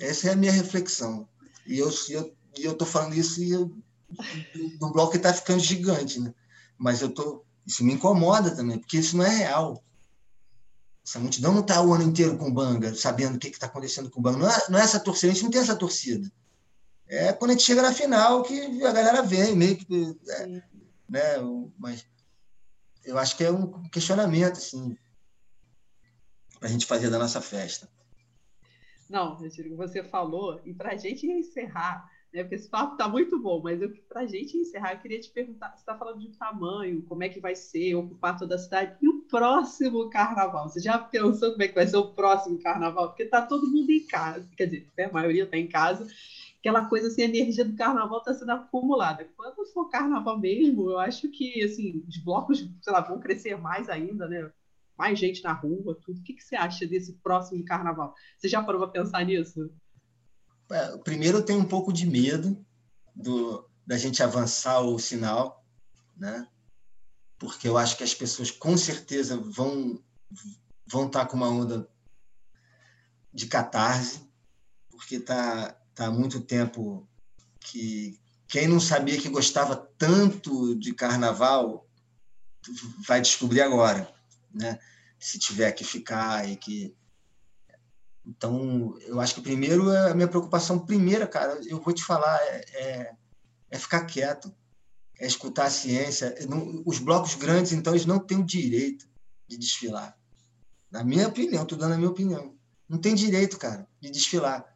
[0.00, 1.28] Essa é a minha reflexão.
[1.66, 3.76] E eu e eu, e eu tô falando isso e eu,
[4.78, 6.34] do bloco está ficando gigante, né?
[6.78, 9.84] Mas eu tô, isso me incomoda também, porque isso não é real.
[11.06, 14.22] Essa multidão não está o ano inteiro com banga, sabendo o que está acontecendo com
[14.22, 14.38] banga.
[14.38, 16.30] Não é, não é essa torcida, a gente não tem essa torcida.
[17.10, 20.16] É quando a gente chega na final que a galera vem, meio que.
[20.28, 20.62] é, né?
[21.76, 22.06] Mas
[23.04, 24.96] eu acho que é um questionamento, assim,
[26.60, 27.88] para a gente fazer da nossa festa.
[29.08, 33.40] Não, Retiro, você falou, e para a gente encerrar, né, porque esse papo tá muito
[33.40, 37.02] bom, mas para a gente encerrar, eu queria te perguntar: você está falando de tamanho,
[37.02, 40.68] como é que vai ser, ocupar toda a cidade, e o próximo carnaval?
[40.68, 43.08] Você já pensou como é que vai ser o próximo carnaval?
[43.08, 46.06] Porque tá todo mundo em casa, quer dizer, até a maioria está em casa,
[46.60, 49.28] aquela coisa assim, a energia do carnaval está sendo acumulada.
[49.36, 53.88] Quando for carnaval mesmo, eu acho que assim, os blocos, sei lá, vão crescer mais
[53.88, 54.50] ainda, né?
[54.96, 56.20] Mais gente na rua, tudo.
[56.20, 58.14] O que, que você acha desse próximo carnaval?
[58.36, 59.72] Você já parou para pensar nisso?
[60.70, 62.64] É, Primeiro, eu tenho um pouco de medo
[63.16, 65.64] do, da gente avançar o sinal,
[66.16, 66.46] né?
[67.40, 69.98] porque eu acho que as pessoas com certeza vão
[70.86, 71.88] vão estar com uma onda
[73.32, 74.28] de catarse,
[74.90, 77.08] porque tá tá há muito tempo
[77.60, 78.18] que
[78.48, 81.86] quem não sabia que gostava tanto de carnaval
[83.06, 84.12] vai descobrir agora,
[84.52, 84.78] né?
[85.18, 86.94] Se tiver que ficar e que
[88.26, 92.64] Então, eu acho que primeiro, a minha preocupação primeira, cara, eu vou te falar, é,
[92.74, 93.16] é,
[93.70, 94.54] é ficar quieto,
[95.18, 96.34] é escutar a ciência.
[96.48, 99.08] Não, os blocos grandes, então, eles não têm o direito
[99.48, 100.16] de desfilar.
[100.90, 102.54] Na minha opinião, estou dando a minha opinião.
[102.88, 104.69] Não tem direito, cara, de desfilar.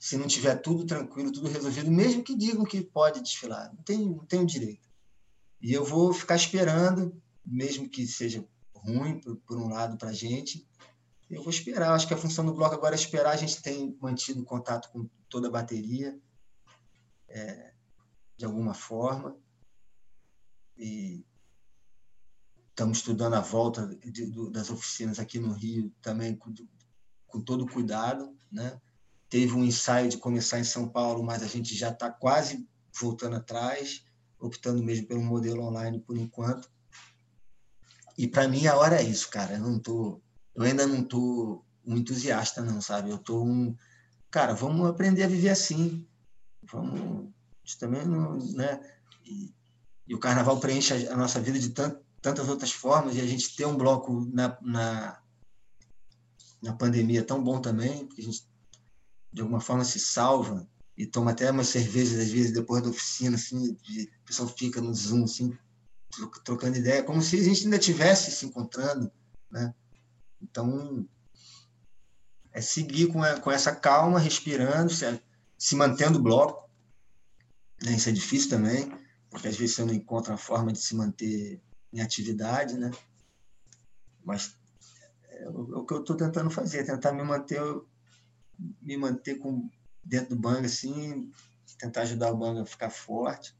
[0.00, 3.70] Se não tiver tudo tranquilo, tudo resolvido, mesmo que digam que pode desfilar.
[3.72, 4.88] Não tem, não tem o direito.
[5.60, 8.42] E eu vou ficar esperando, mesmo que seja
[8.74, 10.66] ruim, por, por um lado, para a gente,
[11.30, 11.92] eu vou esperar.
[11.92, 13.32] Acho que a função do bloco agora é esperar.
[13.32, 16.18] A gente tem mantido contato com toda a bateria,
[17.28, 17.72] é,
[18.36, 19.36] de alguma forma.
[20.76, 21.24] E
[22.70, 26.52] estamos estudando a volta de, das oficinas aqui no Rio também com,
[27.26, 28.34] com todo cuidado.
[28.50, 28.80] Né?
[29.30, 32.68] Teve um ensaio de começar em São Paulo, mas a gente já está quase
[33.00, 34.04] voltando atrás,
[34.38, 36.70] optando mesmo pelo modelo online por enquanto.
[38.18, 39.54] E para mim a hora é isso, cara.
[39.54, 40.20] Eu não tô
[40.54, 43.10] eu ainda não tô um entusiasta, não, sabe?
[43.10, 43.74] Eu tô um.
[44.30, 46.06] Cara, vamos aprender a viver assim.
[46.62, 47.30] Vamos.
[47.78, 48.36] Também não.
[48.38, 48.80] Né?
[49.24, 49.54] E,
[50.06, 53.56] e o carnaval preenche a, nossa vida de tant, tantas outras formas, e a gente
[53.56, 55.22] ter um bloco na, na,
[56.62, 58.46] na pandemia tão bom também, porque a gente,
[59.32, 63.36] de alguma forma, se salva e toma até umas cervejas, às vezes, depois da oficina,
[63.36, 65.56] assim, de, o pessoal fica no Zoom, assim,
[66.44, 69.10] trocando ideia, como se a gente ainda estivesse se encontrando,
[69.50, 69.74] né?
[70.40, 71.06] Então,
[72.52, 75.22] é seguir com, com essa calma, respirando, se,
[75.56, 76.68] se mantendo bloco.
[77.82, 77.92] Né?
[77.92, 78.92] Isso é difícil também,
[79.30, 81.60] porque às vezes você não encontra a forma de se manter
[81.92, 82.90] em atividade, né?
[84.24, 84.54] Mas
[85.28, 87.60] é o, é o que eu estou tentando fazer, tentar me manter,
[88.80, 89.68] me manter com,
[90.04, 91.30] dentro do bang assim,
[91.78, 93.54] tentar ajudar o bang a ficar forte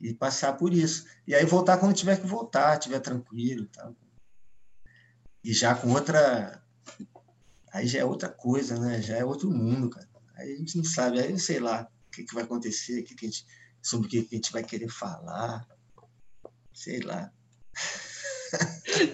[0.00, 1.06] e passar por isso.
[1.26, 3.92] E aí voltar quando tiver que voltar, tiver tranquilo, tá?
[5.46, 6.60] e já com outra.
[7.72, 9.00] Aí já é outra coisa, né?
[9.00, 10.08] Já é outro mundo, cara.
[10.34, 13.14] Aí a gente não sabe, aí eu sei lá o que, que vai acontecer, que
[13.14, 13.46] que gente,
[13.80, 15.64] sobre o que, que a gente vai querer falar.
[16.74, 17.32] Sei lá.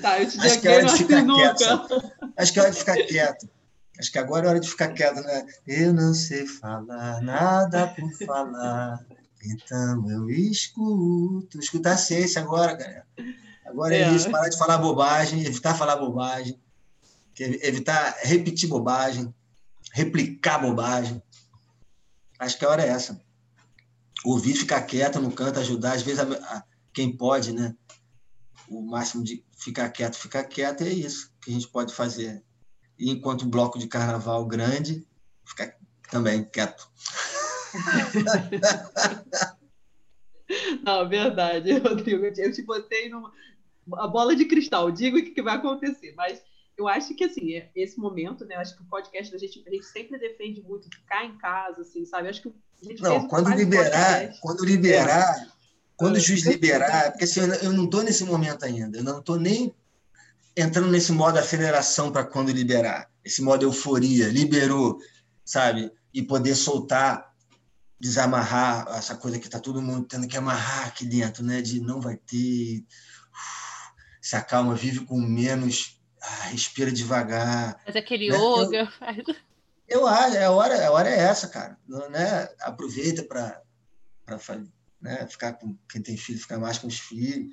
[0.00, 2.12] Tá, eu te Acho que é hora de ficar quieto.
[2.36, 3.50] Acho que é hora de ficar quieto.
[4.02, 5.46] Acho que agora é hora de ficar quieto, né?
[5.64, 8.98] Eu não sei falar nada por falar,
[9.44, 11.60] então eu escuto.
[11.60, 13.06] Escutar a ciência agora, galera.
[13.64, 16.60] Agora é, é isso, parar de falar bobagem, evitar falar bobagem,
[17.38, 19.32] evitar repetir bobagem,
[19.92, 21.22] replicar bobagem.
[22.40, 23.20] Acho que a hora é essa.
[24.24, 27.72] Ouvir, ficar quieto no canto, ajudar, às vezes a, a, quem pode, né?
[28.68, 32.42] O máximo de ficar quieto, ficar quieto é isso que a gente pode fazer.
[32.98, 35.06] E enquanto bloco de carnaval grande,
[35.44, 35.76] ficar
[36.10, 36.88] também quieto.
[40.84, 42.26] Não, verdade, Rodrigo.
[42.26, 43.32] Eu te botei numa,
[43.94, 46.40] a bola de cristal, digo o que, vai acontecer, mas
[46.76, 48.56] eu acho que assim, é, esse momento, né?
[48.56, 52.04] Acho que o podcast da gente, a gente sempre defende muito ficar em casa, assim,
[52.04, 52.28] sabe?
[52.28, 55.46] Acho que a gente Não, quando liberar, quando liberar, é.
[55.96, 59.38] quando o juiz liberar, porque assim, eu não estou nesse momento ainda, eu não estou
[59.38, 59.74] nem
[60.56, 64.98] entrando nesse modo aceleração para quando liberar, esse modo euforia, liberou,
[65.44, 65.90] sabe?
[66.12, 67.32] E poder soltar,
[68.00, 71.62] desamarrar essa coisa que está todo mundo tendo que amarrar aqui dentro, né?
[71.62, 72.84] De não vai ter
[74.22, 77.82] se acalma, vive com menos, ah, respira devagar.
[77.84, 78.36] Faz aquele né?
[78.36, 78.88] yoga.
[79.88, 81.76] Eu, eu acho, a hora, a hora é essa, cara.
[81.88, 82.48] Né?
[82.60, 83.60] Aproveita para
[85.00, 85.26] né?
[85.26, 87.52] ficar com quem tem filho, ficar mais com os filhos.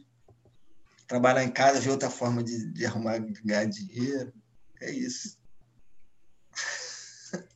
[1.10, 4.32] Trabalhar em casa, ver outra forma de, de arrumar, ganhar dinheiro.
[4.80, 5.40] É isso.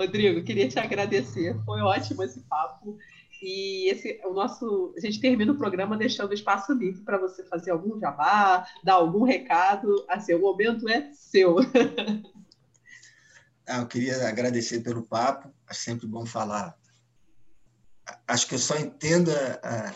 [0.00, 1.54] Rodrigo, queria te agradecer.
[1.66, 2.96] Foi ótimo esse papo.
[3.42, 7.44] E esse, o nosso, a gente termina o programa deixando o espaço livre para você
[7.44, 10.02] fazer algum jabá, dar algum recado.
[10.08, 11.56] Assim, o momento é seu.
[13.66, 15.50] Ah, eu queria agradecer pelo papo.
[15.70, 16.76] É sempre bom falar.
[18.28, 19.94] Acho que eu só entendo a, a,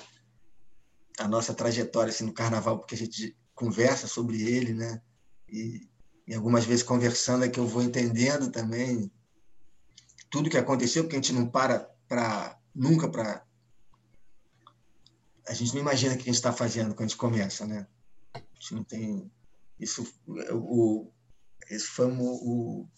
[1.18, 5.02] a nossa trajetória assim, no carnaval, porque a gente conversa sobre ele, né?
[5.48, 5.88] E,
[6.26, 9.10] e algumas vezes conversando é que eu vou entendendo também
[10.30, 13.44] tudo que aconteceu, porque a gente não para nunca para.
[15.46, 17.86] A gente não imagina o que a gente está fazendo quando a gente começa, né?
[18.34, 19.30] A gente não tem.
[19.80, 20.06] Isso,
[20.52, 21.10] o,
[21.70, 22.88] esse foi o, o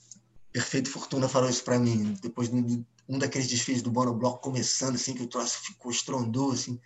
[0.53, 5.15] Perfeito Fortuna falou isso para mim, depois de um daqueles desfiles do Monobloco começando, assim,
[5.15, 6.81] que o troço ficou estrondoso, assim.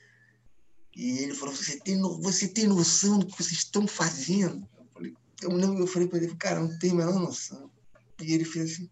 [0.97, 4.69] E ele falou: Você tem, você tem noção do que vocês estão fazendo?
[4.79, 7.71] Eu falei, eu, eu falei para ele: Cara, não tenho a menor noção.
[8.21, 8.91] E ele fez assim: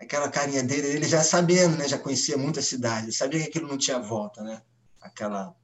[0.00, 1.88] aquela carinha dele, ele já sabendo, né?
[1.88, 4.62] Já conhecia muita cidade, sabia que aquilo não tinha volta, né?
[5.00, 5.54] Aquela,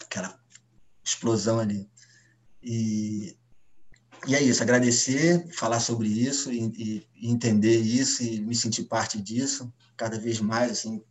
[0.00, 0.38] aquela
[1.04, 1.88] explosão ali.
[2.62, 3.36] E
[4.26, 9.20] e é isso, agradecer, falar sobre isso e, e, entender isso e me sentir parte
[9.20, 11.02] disso cada vez mais, assim.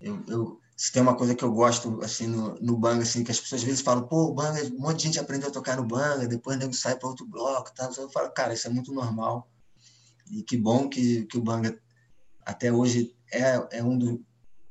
[0.00, 3.30] Eu, eu, se tem uma coisa que eu gosto, assim, no, no Banga, assim, que
[3.30, 5.76] as pessoas às vezes falam, pô, o Banga, um monte de gente aprendeu a tocar
[5.76, 7.90] no Banga, depois nego sai para outro bloco, tá?
[7.98, 9.46] Eu falo, cara, isso é muito normal.
[10.30, 11.78] E que bom que, que o Banga
[12.46, 14.24] até hoje é, é um do,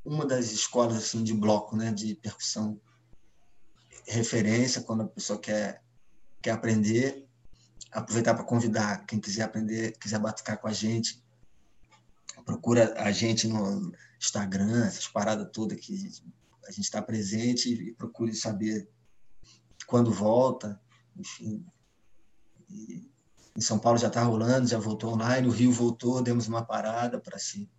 [0.03, 2.81] uma das escolas, assim, de bloco, né, de percussão
[4.07, 5.83] referência quando a pessoa quer
[6.41, 7.27] quer aprender,
[7.91, 11.23] aproveitar para convidar quem quiser aprender, quiser batucar com a gente,
[12.43, 15.93] procura a gente no Instagram, essas paradas todas que
[16.67, 18.89] a gente está presente e procure saber
[19.87, 20.79] quando volta,
[21.15, 21.65] enfim.
[22.69, 23.09] E
[23.55, 27.19] em São Paulo já está rolando, já voltou online, o Rio voltou, demos uma parada
[27.19, 27.69] para se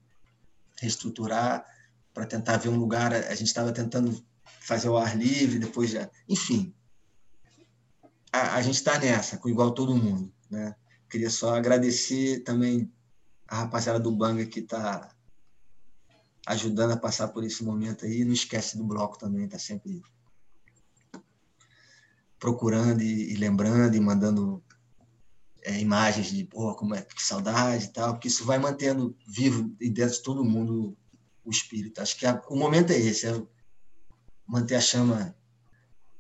[0.80, 1.64] reestruturar,
[2.12, 3.12] para tentar ver um lugar.
[3.12, 4.24] A gente estava tentando
[4.60, 6.10] fazer o ar livre, depois já.
[6.28, 6.74] Enfim,
[8.32, 10.32] a, a gente está nessa, igual todo mundo.
[10.50, 10.74] Né?
[11.08, 12.92] Queria só agradecer também
[13.46, 15.14] a rapaziada do Banga que está
[16.50, 18.24] ajudando a passar por esse momento aí.
[18.24, 20.02] Não esquece do bloco também, está sempre
[22.38, 24.62] procurando e, e, lembrando e mandando
[25.62, 29.68] é, imagens de pô, como é que saudade e tal, porque isso vai mantendo vivo
[29.78, 30.96] dentro de todo mundo
[31.44, 32.00] o espírito.
[32.00, 33.42] Acho que a, o momento é esse, é
[34.46, 35.36] manter a chama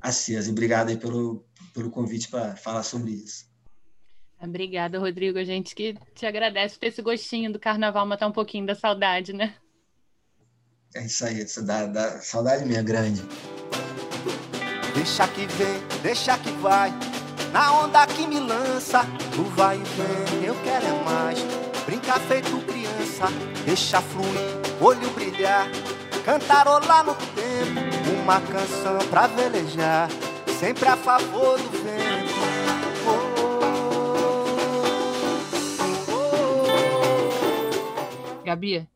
[0.00, 0.48] acesa.
[0.48, 1.44] E obrigado aí pelo,
[1.74, 3.50] pelo convite para falar sobre isso.
[4.40, 5.38] Obrigada, Rodrigo.
[5.38, 9.32] A gente que te agradece por esse gostinho do carnaval, matar um pouquinho da saudade,
[9.32, 9.54] né?
[10.92, 13.22] É isso aí, isso dá, dá saudade minha grande.
[14.92, 16.92] Deixa que vem, deixa que vai,
[17.52, 19.02] na onda que me lança,
[19.32, 21.38] tu vai e vem, eu quero é mais.
[21.86, 23.26] Brincar feito criança,
[23.64, 25.68] deixa fluir, olho brilhar,
[26.24, 30.08] cantarolar no tempo, uma canção pra velejar
[30.58, 32.10] sempre a favor do vento.
[38.44, 38.88] Gabi,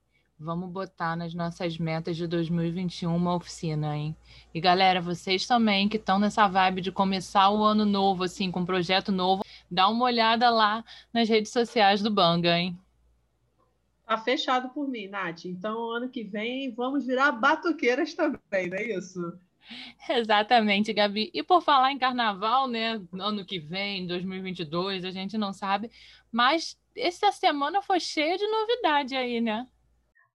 [0.45, 4.15] vamos botar nas nossas metas de 2021 uma oficina, hein?
[4.53, 8.61] E galera, vocês também que estão nessa vibe de começar o ano novo, assim, com
[8.61, 12.79] um projeto novo, dá uma olhada lá nas redes sociais do Banga, hein?
[14.07, 15.47] Tá fechado por mim, Nath.
[15.47, 19.39] Então, ano que vem, vamos virar batuqueiras também, não é isso?
[20.07, 21.31] Exatamente, Gabi.
[21.33, 23.01] E por falar em carnaval, né?
[23.15, 25.91] Ano que vem, 2022, a gente não sabe,
[26.31, 29.66] mas essa semana foi cheia de novidade aí, né?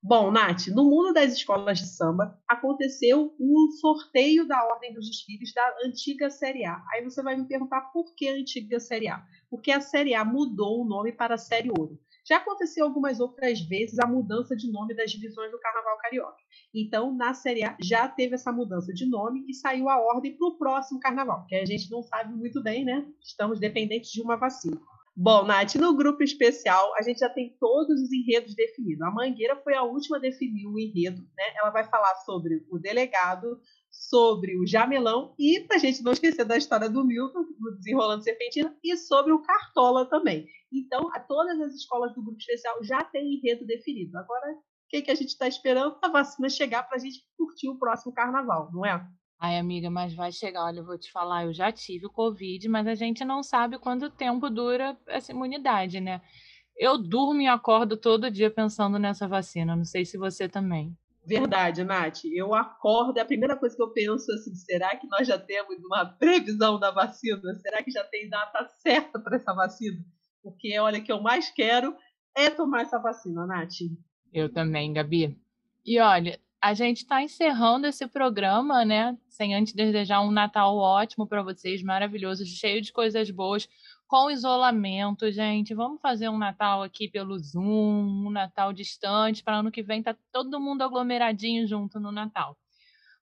[0.02, 5.54] Bom, Nath, no mundo das escolas de samba aconteceu o sorteio da Ordem dos Desfiles
[5.54, 6.82] da antiga Série A.
[6.94, 9.22] Aí você vai me perguntar por que a antiga Série A?
[9.50, 12.00] Porque a Série A mudou o nome para a Série Ouro.
[12.26, 16.38] Já aconteceu algumas outras vezes a mudança de nome das divisões do Carnaval Carioca.
[16.74, 20.48] Então, na Série A já teve essa mudança de nome e saiu a ordem para
[20.48, 23.06] o próximo Carnaval, que a gente não sabe muito bem, né?
[23.22, 24.80] Estamos dependentes de uma vacina.
[25.22, 29.02] Bom, Nath, no grupo especial a gente já tem todos os enredos definidos.
[29.02, 31.44] A Mangueira foi a última a definir o enredo, né?
[31.58, 33.60] Ela vai falar sobre o delegado,
[33.92, 38.24] sobre o Jamelão e, para a gente não esquecer da história do Milton, do Desenrolando
[38.24, 40.48] Serpentina, e sobre o Cartola também.
[40.72, 44.18] Então, a todas as escolas do grupo especial já têm enredo definido.
[44.18, 45.98] Agora, o que, que a gente está esperando?
[46.02, 49.06] A vacina chegar para a gente curtir o próximo carnaval, não é?
[49.40, 50.66] Ai, amiga, mas vai chegar.
[50.66, 53.80] Olha, eu vou te falar, eu já tive o Covid, mas a gente não sabe
[53.80, 56.22] quanto tempo dura essa imunidade, né?
[56.76, 59.76] Eu durmo e acordo todo dia pensando nessa vacina.
[59.76, 60.96] Não sei se você também.
[61.26, 62.26] Verdade, Nath.
[62.26, 65.78] Eu acordo, é a primeira coisa que eu penso assim, será que nós já temos
[65.86, 67.56] uma previsão da vacina?
[67.62, 70.04] Será que já tem data certa para essa vacina?
[70.44, 71.96] Porque, olha, o que eu mais quero
[72.36, 73.76] é tomar essa vacina, Nath.
[74.34, 75.38] Eu também, Gabi.
[75.86, 79.18] E olha, a gente está encerrando esse programa, né?
[79.30, 83.68] Sem antes desejar um Natal ótimo para vocês, maravilhoso, cheio de coisas boas,
[84.08, 85.74] com isolamento, gente.
[85.74, 90.16] Vamos fazer um Natal aqui pelo Zoom, um Natal distante, para ano que vem tá
[90.32, 92.58] todo mundo aglomeradinho junto no Natal.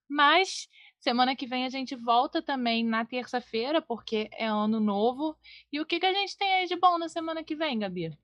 [0.10, 0.68] Mas
[1.00, 5.38] semana que vem a gente volta também na terça-feira, porque é ano novo.
[5.72, 8.18] E o que, que a gente tem aí de bom na semana que vem, Gabi?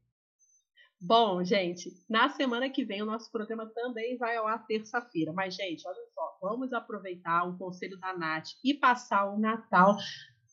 [1.06, 5.34] Bom, gente, na semana que vem o nosso programa também vai ao ar terça-feira.
[5.34, 9.98] Mas, gente, olha só, vamos aproveitar o conselho da Nath e passar o Natal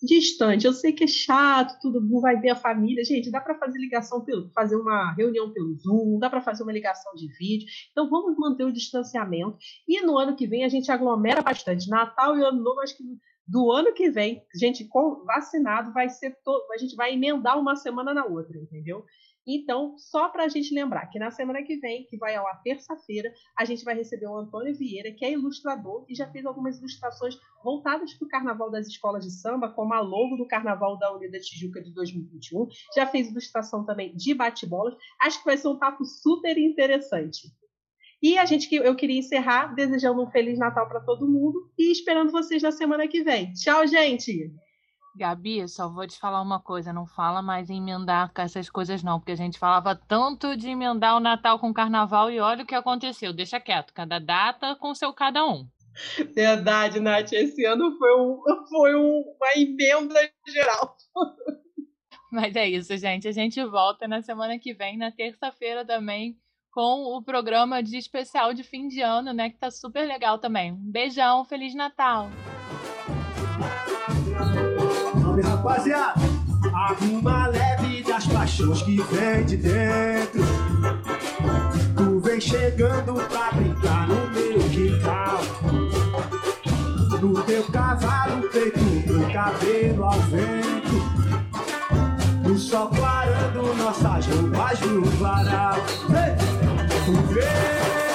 [0.02, 0.66] distante.
[0.66, 3.04] Eu sei que é chato, tudo vai ver a família.
[3.04, 6.72] Gente, dá para fazer ligação pelo, fazer uma reunião pelo Zoom, dá para fazer uma
[6.72, 7.68] ligação de vídeo.
[7.92, 9.56] Então vamos manter o distanciamento.
[9.86, 11.88] E no ano que vem a gente aglomera bastante.
[11.88, 13.04] Natal e Ano Novo, acho que
[13.50, 17.74] do ano que vem, gente, com vacinado vai ser todo, a gente vai emendar uma
[17.74, 19.04] semana na outra, entendeu?
[19.46, 22.62] Então, só para a gente lembrar que na semana que vem, que vai ao ar
[22.62, 26.78] terça-feira, a gente vai receber o Antônio Vieira, que é ilustrador e já fez algumas
[26.78, 31.14] ilustrações voltadas para o Carnaval das Escolas de Samba, como a logo do Carnaval da
[31.14, 32.68] Unida Tijuca de 2021.
[32.94, 34.94] Já fez ilustração também de bate-bolas.
[35.20, 37.48] Acho que vai ser um papo super interessante.
[38.22, 42.30] E a gente eu queria encerrar desejando um feliz Natal para todo mundo e esperando
[42.30, 43.52] vocês na semana que vem.
[43.54, 44.52] Tchau, gente.
[45.16, 49.02] Gabi, só vou te falar uma coisa, não fala mais em emendar com essas coisas
[49.02, 52.62] não, porque a gente falava tanto de emendar o Natal com o Carnaval e olha
[52.62, 53.32] o que aconteceu.
[53.32, 55.68] Deixa quieto, cada data com seu cada um.
[56.34, 57.32] Verdade, Nath.
[57.32, 60.96] Esse ano foi, um, foi um, uma emenda geral.
[62.30, 63.26] Mas é isso, gente.
[63.26, 66.36] A gente volta na semana que vem, na terça-feira também,
[66.70, 69.50] com o programa de especial de fim de ano, né?
[69.50, 70.72] Que tá super legal também.
[70.72, 72.30] Um beijão, Feliz Natal!
[75.30, 76.20] Salve, rapaziada!
[76.74, 80.40] Arruma leve das paixões que vem de dentro.
[81.96, 85.40] Tu vem chegando pra brincar no meu quintal.
[87.20, 91.00] No teu cavalo feito pro cabelo ao vento.
[92.50, 95.76] O sol clarando nossas roupas no varal.
[96.08, 96.36] Vem!
[97.04, 98.09] Tu vem!